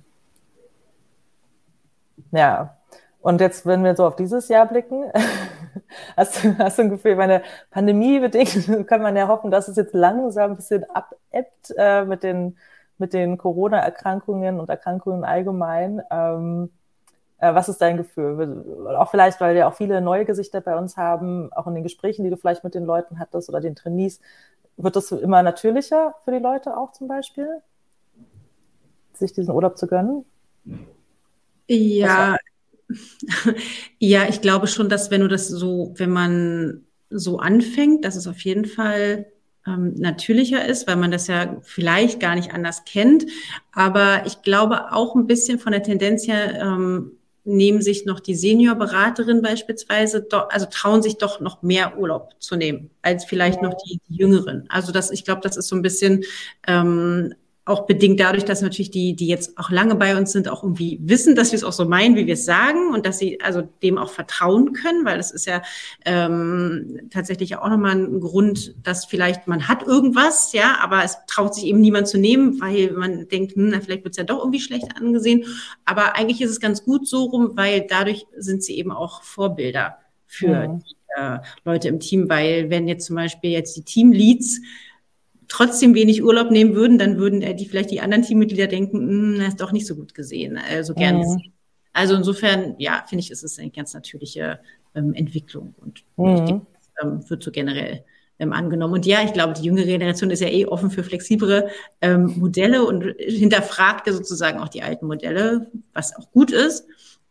Ja, 2.32 2.76
und 3.24 3.40
jetzt, 3.40 3.64
wenn 3.64 3.82
wir 3.82 3.96
so 3.96 4.06
auf 4.06 4.16
dieses 4.16 4.48
Jahr 4.48 4.66
blicken, 4.66 5.10
hast, 6.16 6.44
du, 6.44 6.58
hast 6.58 6.76
du 6.76 6.82
ein 6.82 6.90
Gefühl, 6.90 7.16
meine 7.16 7.42
Pandemie 7.70 8.20
bedingt, 8.20 8.68
kann 8.86 9.00
man 9.00 9.16
ja 9.16 9.28
hoffen, 9.28 9.50
dass 9.50 9.66
es 9.66 9.76
jetzt 9.76 9.94
langsam 9.94 10.50
ein 10.50 10.56
bisschen 10.56 10.84
abebbt 10.90 11.72
äh, 11.78 12.04
mit 12.04 12.22
den, 12.22 12.58
mit 12.98 13.14
den 13.14 13.38
Corona-Erkrankungen 13.38 14.60
und 14.60 14.68
Erkrankungen 14.68 15.24
allgemein. 15.24 16.02
Ähm, 16.10 16.68
äh, 17.38 17.54
was 17.54 17.70
ist 17.70 17.80
dein 17.80 17.96
Gefühl? 17.96 18.94
Auch 18.98 19.10
vielleicht, 19.10 19.40
weil 19.40 19.54
wir 19.54 19.68
auch 19.68 19.74
viele 19.74 20.02
neue 20.02 20.26
Gesichter 20.26 20.60
bei 20.60 20.76
uns 20.76 20.98
haben, 20.98 21.50
auch 21.54 21.66
in 21.66 21.74
den 21.74 21.82
Gesprächen, 21.82 22.24
die 22.24 22.30
du 22.30 22.36
vielleicht 22.36 22.62
mit 22.62 22.74
den 22.74 22.84
Leuten 22.84 23.18
hattest 23.18 23.48
oder 23.48 23.62
den 23.62 23.74
Trainees, 23.74 24.20
wird 24.76 24.96
das 24.96 25.10
immer 25.12 25.42
natürlicher 25.42 26.14
für 26.26 26.32
die 26.32 26.40
Leute 26.40 26.76
auch 26.76 26.92
zum 26.92 27.08
Beispiel, 27.08 27.48
sich 29.14 29.32
diesen 29.32 29.54
Urlaub 29.54 29.78
zu 29.78 29.86
gönnen? 29.86 30.26
Ja, 31.68 32.36
ja, 33.98 34.28
ich 34.28 34.40
glaube 34.40 34.66
schon, 34.66 34.88
dass 34.88 35.10
wenn 35.10 35.20
du 35.20 35.28
das 35.28 35.48
so, 35.48 35.94
wenn 35.96 36.10
man 36.10 36.84
so 37.10 37.38
anfängt, 37.38 38.04
dass 38.04 38.16
es 38.16 38.26
auf 38.26 38.40
jeden 38.40 38.64
Fall 38.64 39.26
ähm, 39.66 39.94
natürlicher 39.94 40.64
ist, 40.66 40.86
weil 40.86 40.96
man 40.96 41.10
das 41.10 41.26
ja 41.26 41.58
vielleicht 41.62 42.20
gar 42.20 42.34
nicht 42.34 42.52
anders 42.52 42.84
kennt. 42.84 43.26
Aber 43.72 44.26
ich 44.26 44.42
glaube 44.42 44.92
auch 44.92 45.14
ein 45.14 45.26
bisschen 45.26 45.58
von 45.58 45.72
der 45.72 45.82
Tendenz 45.82 46.26
her, 46.26 46.60
ähm, 46.60 47.12
nehmen 47.44 47.82
sich 47.82 48.06
noch 48.06 48.20
die 48.20 48.34
Seniorberaterin 48.34 49.42
beispielsweise, 49.42 50.26
also 50.48 50.66
trauen 50.70 51.02
sich 51.02 51.18
doch 51.18 51.40
noch 51.40 51.62
mehr 51.62 51.98
Urlaub 51.98 52.30
zu 52.38 52.56
nehmen 52.56 52.90
als 53.02 53.26
vielleicht 53.26 53.60
noch 53.60 53.74
die, 53.84 54.00
die 54.08 54.16
Jüngeren. 54.16 54.64
Also 54.70 54.92
das, 54.92 55.10
ich 55.10 55.24
glaube, 55.24 55.42
das 55.42 55.58
ist 55.58 55.68
so 55.68 55.76
ein 55.76 55.82
bisschen 55.82 56.24
ähm, 56.66 57.34
auch 57.66 57.86
bedingt 57.86 58.20
dadurch, 58.20 58.44
dass 58.44 58.60
natürlich 58.60 58.90
die, 58.90 59.16
die 59.16 59.26
jetzt 59.26 59.56
auch 59.56 59.70
lange 59.70 59.94
bei 59.94 60.16
uns 60.16 60.32
sind, 60.32 60.48
auch 60.48 60.62
irgendwie 60.62 60.98
wissen, 61.02 61.34
dass 61.34 61.52
wir 61.52 61.56
es 61.56 61.64
auch 61.64 61.72
so 61.72 61.86
meinen, 61.86 62.14
wie 62.14 62.26
wir 62.26 62.34
es 62.34 62.44
sagen 62.44 62.92
und 62.92 63.06
dass 63.06 63.18
sie 63.18 63.40
also 63.40 63.62
dem 63.82 63.96
auch 63.96 64.10
vertrauen 64.10 64.74
können, 64.74 65.06
weil 65.06 65.16
das 65.16 65.30
ist 65.30 65.46
ja 65.46 65.62
ähm, 66.04 67.08
tatsächlich 67.10 67.56
auch 67.56 67.68
nochmal 67.70 67.96
ein 67.96 68.20
Grund, 68.20 68.74
dass 68.82 69.06
vielleicht 69.06 69.46
man 69.46 69.66
hat 69.66 69.82
irgendwas, 69.82 70.52
ja, 70.52 70.76
aber 70.82 71.04
es 71.04 71.16
traut 71.26 71.54
sich 71.54 71.64
eben 71.64 71.80
niemand 71.80 72.06
zu 72.06 72.18
nehmen, 72.18 72.60
weil 72.60 72.92
man 72.92 73.28
denkt, 73.28 73.54
hm, 73.54 73.72
vielleicht 73.80 74.04
wird 74.04 74.12
es 74.12 74.18
ja 74.18 74.24
doch 74.24 74.40
irgendwie 74.40 74.60
schlecht 74.60 74.96
angesehen. 74.96 75.44
Aber 75.86 76.16
eigentlich 76.16 76.42
ist 76.42 76.50
es 76.50 76.60
ganz 76.60 76.84
gut 76.84 77.08
so 77.08 77.24
rum, 77.24 77.52
weil 77.54 77.86
dadurch 77.88 78.26
sind 78.36 78.62
sie 78.62 78.76
eben 78.76 78.92
auch 78.92 79.22
Vorbilder 79.22 79.96
für 80.26 80.48
ja. 80.48 80.66
die 80.66 80.96
äh, 81.16 81.38
Leute 81.64 81.88
im 81.88 82.00
Team, 82.00 82.28
weil 82.28 82.68
wenn 82.68 82.88
jetzt 82.88 83.06
zum 83.06 83.16
Beispiel 83.16 83.52
jetzt 83.52 83.74
die 83.76 83.84
Teamleads 83.84 84.60
trotzdem 85.48 85.94
wenig 85.94 86.22
Urlaub 86.22 86.50
nehmen 86.50 86.74
würden, 86.74 86.98
dann 86.98 87.18
würden 87.18 87.42
äh, 87.42 87.54
die 87.54 87.66
vielleicht 87.66 87.90
die 87.90 88.00
anderen 88.00 88.22
Teammitglieder 88.22 88.66
denken, 88.66 88.98
hm, 88.98 89.38
das 89.38 89.48
ist 89.48 89.60
doch 89.60 89.72
nicht 89.72 89.86
so 89.86 89.96
gut 89.96 90.14
gesehen, 90.14 90.58
also 90.58 90.94
gern 90.94 91.18
mhm. 91.18 91.42
Also 91.94 92.16
insofern, 92.16 92.74
ja, 92.78 93.04
finde 93.06 93.20
ich, 93.20 93.30
ist 93.30 93.44
es 93.44 93.58
eine 93.58 93.70
ganz 93.70 93.94
natürliche 93.94 94.58
ähm, 94.94 95.14
Entwicklung 95.14 95.74
und 95.80 96.04
mhm. 96.16 96.34
ich 96.34 96.40
denke, 96.40 96.66
ähm, 97.00 97.30
wird 97.30 97.42
so 97.42 97.52
generell 97.52 98.04
ähm, 98.40 98.52
angenommen. 98.52 98.94
Und 98.94 99.06
ja, 99.06 99.22
ich 99.22 99.32
glaube, 99.32 99.54
die 99.54 99.64
jüngere 99.64 99.84
Generation 99.84 100.30
ist 100.30 100.40
ja 100.40 100.48
eh 100.48 100.66
offen 100.66 100.90
für 100.90 101.04
flexiblere 101.04 101.70
ähm, 102.00 102.34
Modelle 102.36 102.84
und 102.84 103.14
hinterfragt 103.18 104.08
ja 104.08 104.12
sozusagen 104.12 104.58
auch 104.58 104.68
die 104.68 104.82
alten 104.82 105.06
Modelle, 105.06 105.70
was 105.92 106.16
auch 106.16 106.30
gut 106.32 106.50
ist. 106.50 106.84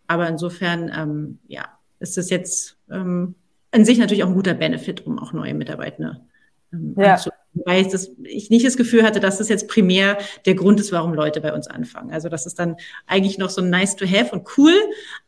Aber 0.07 0.29
insofern, 0.29 0.89
ähm, 0.97 1.39
ja, 1.47 1.65
ist 1.99 2.15
das 2.15 2.29
jetzt 2.29 2.77
ähm, 2.89 3.35
an 3.71 3.83
sich 3.83 3.97
natürlich 3.97 4.23
auch 4.23 4.29
ein 4.29 4.35
guter 4.35 4.53
Benefit, 4.53 5.05
um 5.05 5.19
auch 5.19 5.33
neue 5.33 5.53
Mitarbeiter 5.53 6.21
ähm, 6.71 6.95
ja. 6.97 7.19
Weil 7.65 7.81
ich, 7.81 7.87
das, 7.89 8.09
ich 8.23 8.49
nicht 8.49 8.65
das 8.65 8.77
Gefühl 8.77 9.03
hatte, 9.03 9.19
dass 9.19 9.37
das 9.37 9.47
jetzt 9.47 9.67
primär 9.67 10.17
der 10.45 10.55
Grund 10.55 10.79
ist, 10.79 10.91
warum 10.91 11.13
Leute 11.13 11.39
bei 11.39 11.53
uns 11.53 11.67
anfangen. 11.67 12.11
Also 12.11 12.29
das 12.29 12.45
ist 12.45 12.57
dann 12.57 12.77
eigentlich 13.05 13.37
noch 13.37 13.49
so 13.49 13.61
nice 13.61 13.95
to 13.95 14.05
have 14.05 14.31
und 14.31 14.47
cool, 14.57 14.73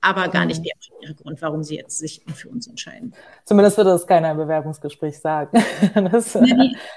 aber 0.02 0.28
gar 0.30 0.46
nicht 0.46 0.60
mhm. 0.60 0.64
der 0.64 0.74
primäre 0.88 1.16
Grund, 1.16 1.42
warum 1.42 1.64
sie 1.64 1.76
jetzt 1.76 2.00
sich 2.00 2.24
für 2.34 2.50
uns 2.50 2.68
entscheiden. 2.68 3.14
Zumindest 3.46 3.78
würde 3.78 3.92
das 3.92 4.08
keiner 4.08 4.32
im 4.32 4.38
Bewerbungsgespräch 4.38 5.20
sagen. 5.20 5.64
das, 6.12 6.34
ja, 6.34 6.42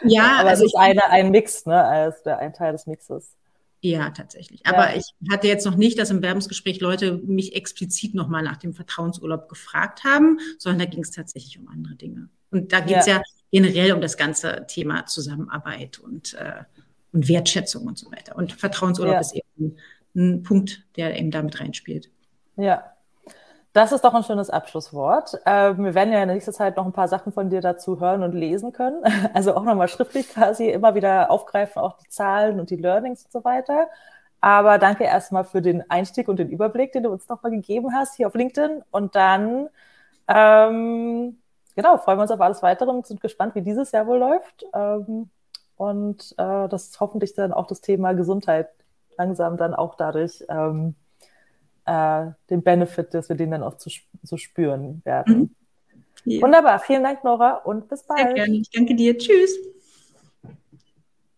ja, 0.04 0.36
aber 0.40 0.50
also 0.50 0.64
es 0.64 0.72
ist 0.72 0.78
eine, 0.78 1.04
ein 1.10 1.30
Mix, 1.30 1.66
ne, 1.66 1.82
als 1.82 2.22
der 2.22 2.38
ein 2.38 2.52
Teil 2.52 2.72
des 2.72 2.86
Mixes. 2.86 3.34
Ja, 3.80 4.10
tatsächlich. 4.10 4.66
Aber 4.66 4.90
ja. 4.90 4.96
ich 4.96 5.14
hatte 5.30 5.46
jetzt 5.46 5.64
noch 5.64 5.76
nicht, 5.76 5.98
dass 5.98 6.10
im 6.10 6.22
Werbungsgespräch 6.22 6.80
Leute 6.80 7.12
mich 7.24 7.54
explizit 7.54 8.14
nochmal 8.14 8.42
nach 8.42 8.56
dem 8.56 8.74
Vertrauensurlaub 8.74 9.48
gefragt 9.48 10.02
haben, 10.04 10.38
sondern 10.58 10.80
da 10.80 10.84
ging 10.86 11.02
es 11.02 11.12
tatsächlich 11.12 11.58
um 11.58 11.68
andere 11.68 11.94
Dinge. 11.94 12.28
Und 12.50 12.72
da 12.72 12.80
geht 12.80 12.96
es 12.96 13.06
ja. 13.06 13.16
ja. 13.16 13.22
Generell 13.50 13.92
um 13.92 14.00
das 14.00 14.16
ganze 14.16 14.66
Thema 14.66 15.06
Zusammenarbeit 15.06 15.98
und, 15.98 16.34
äh, 16.34 16.64
und 17.12 17.28
Wertschätzung 17.28 17.86
und 17.86 17.98
so 17.98 18.10
weiter. 18.10 18.36
Und 18.36 18.52
Vertrauensurlaub 18.52 19.14
ja. 19.14 19.20
ist 19.20 19.34
eben 19.34 19.76
ein 20.14 20.42
Punkt, 20.42 20.84
der 20.96 21.18
eben 21.18 21.30
damit 21.30 21.60
reinspielt. 21.60 22.10
Ja, 22.56 22.92
das 23.72 23.92
ist 23.92 24.02
doch 24.02 24.14
ein 24.14 24.24
schönes 24.24 24.50
Abschlusswort. 24.50 25.38
Ähm, 25.46 25.84
wir 25.84 25.94
werden 25.94 26.12
ja 26.12 26.20
in 26.20 26.26
der 26.28 26.34
nächsten 26.34 26.52
Zeit 26.52 26.76
noch 26.76 26.86
ein 26.86 26.92
paar 26.92 27.08
Sachen 27.08 27.32
von 27.32 27.50
dir 27.50 27.60
dazu 27.60 28.00
hören 28.00 28.22
und 28.22 28.32
lesen 28.32 28.72
können. 28.72 29.04
Also 29.34 29.54
auch 29.54 29.62
nochmal 29.62 29.88
schriftlich 29.88 30.28
quasi 30.30 30.68
immer 30.68 30.94
wieder 30.94 31.30
aufgreifen, 31.30 31.80
auch 31.80 31.96
die 31.98 32.08
Zahlen 32.08 32.58
und 32.58 32.70
die 32.70 32.76
Learnings 32.76 33.24
und 33.24 33.32
so 33.32 33.44
weiter. 33.44 33.88
Aber 34.40 34.78
danke 34.78 35.04
erstmal 35.04 35.44
für 35.44 35.62
den 35.62 35.88
Einstieg 35.90 36.28
und 36.28 36.38
den 36.38 36.48
Überblick, 36.48 36.92
den 36.92 37.04
du 37.04 37.10
uns 37.10 37.28
nochmal 37.28 37.52
gegeben 37.52 37.94
hast 37.94 38.16
hier 38.16 38.26
auf 38.26 38.34
LinkedIn. 38.34 38.82
Und 38.90 39.14
dann, 39.14 39.68
ähm, 40.28 41.38
genau, 41.78 41.96
freuen 41.96 42.18
wir 42.18 42.22
uns 42.22 42.32
auf 42.32 42.40
alles 42.40 42.60
weitere 42.60 42.90
und 42.90 43.06
sind 43.06 43.20
gespannt, 43.20 43.54
wie 43.54 43.62
dieses 43.62 43.92
Jahr 43.92 44.08
wohl 44.08 44.18
läuft. 44.18 44.66
Ähm, 44.74 45.30
und 45.76 46.34
äh, 46.36 46.68
dass 46.68 46.98
hoffentlich 46.98 47.34
dann 47.34 47.52
auch 47.52 47.68
das 47.68 47.80
Thema 47.80 48.14
Gesundheit 48.14 48.68
langsam 49.16 49.56
dann 49.56 49.74
auch 49.74 49.94
dadurch 49.94 50.44
ähm, 50.48 50.96
äh, 51.86 52.26
den 52.50 52.64
Benefit, 52.64 53.14
dass 53.14 53.28
wir 53.28 53.36
den 53.36 53.52
dann 53.52 53.62
auch 53.62 53.76
zu, 53.76 53.90
so 54.24 54.36
spüren 54.36 55.02
werden. 55.04 55.38
Mhm. 55.38 55.54
Ja. 56.24 56.42
Wunderbar, 56.42 56.80
vielen 56.80 57.04
Dank, 57.04 57.22
Nora, 57.22 57.58
und 57.58 57.88
bis 57.88 58.02
bald. 58.02 58.18
Sehr 58.18 58.34
gerne. 58.34 58.56
Ich 58.56 58.70
danke 58.70 58.96
dir. 58.96 59.16
Tschüss. 59.16 59.56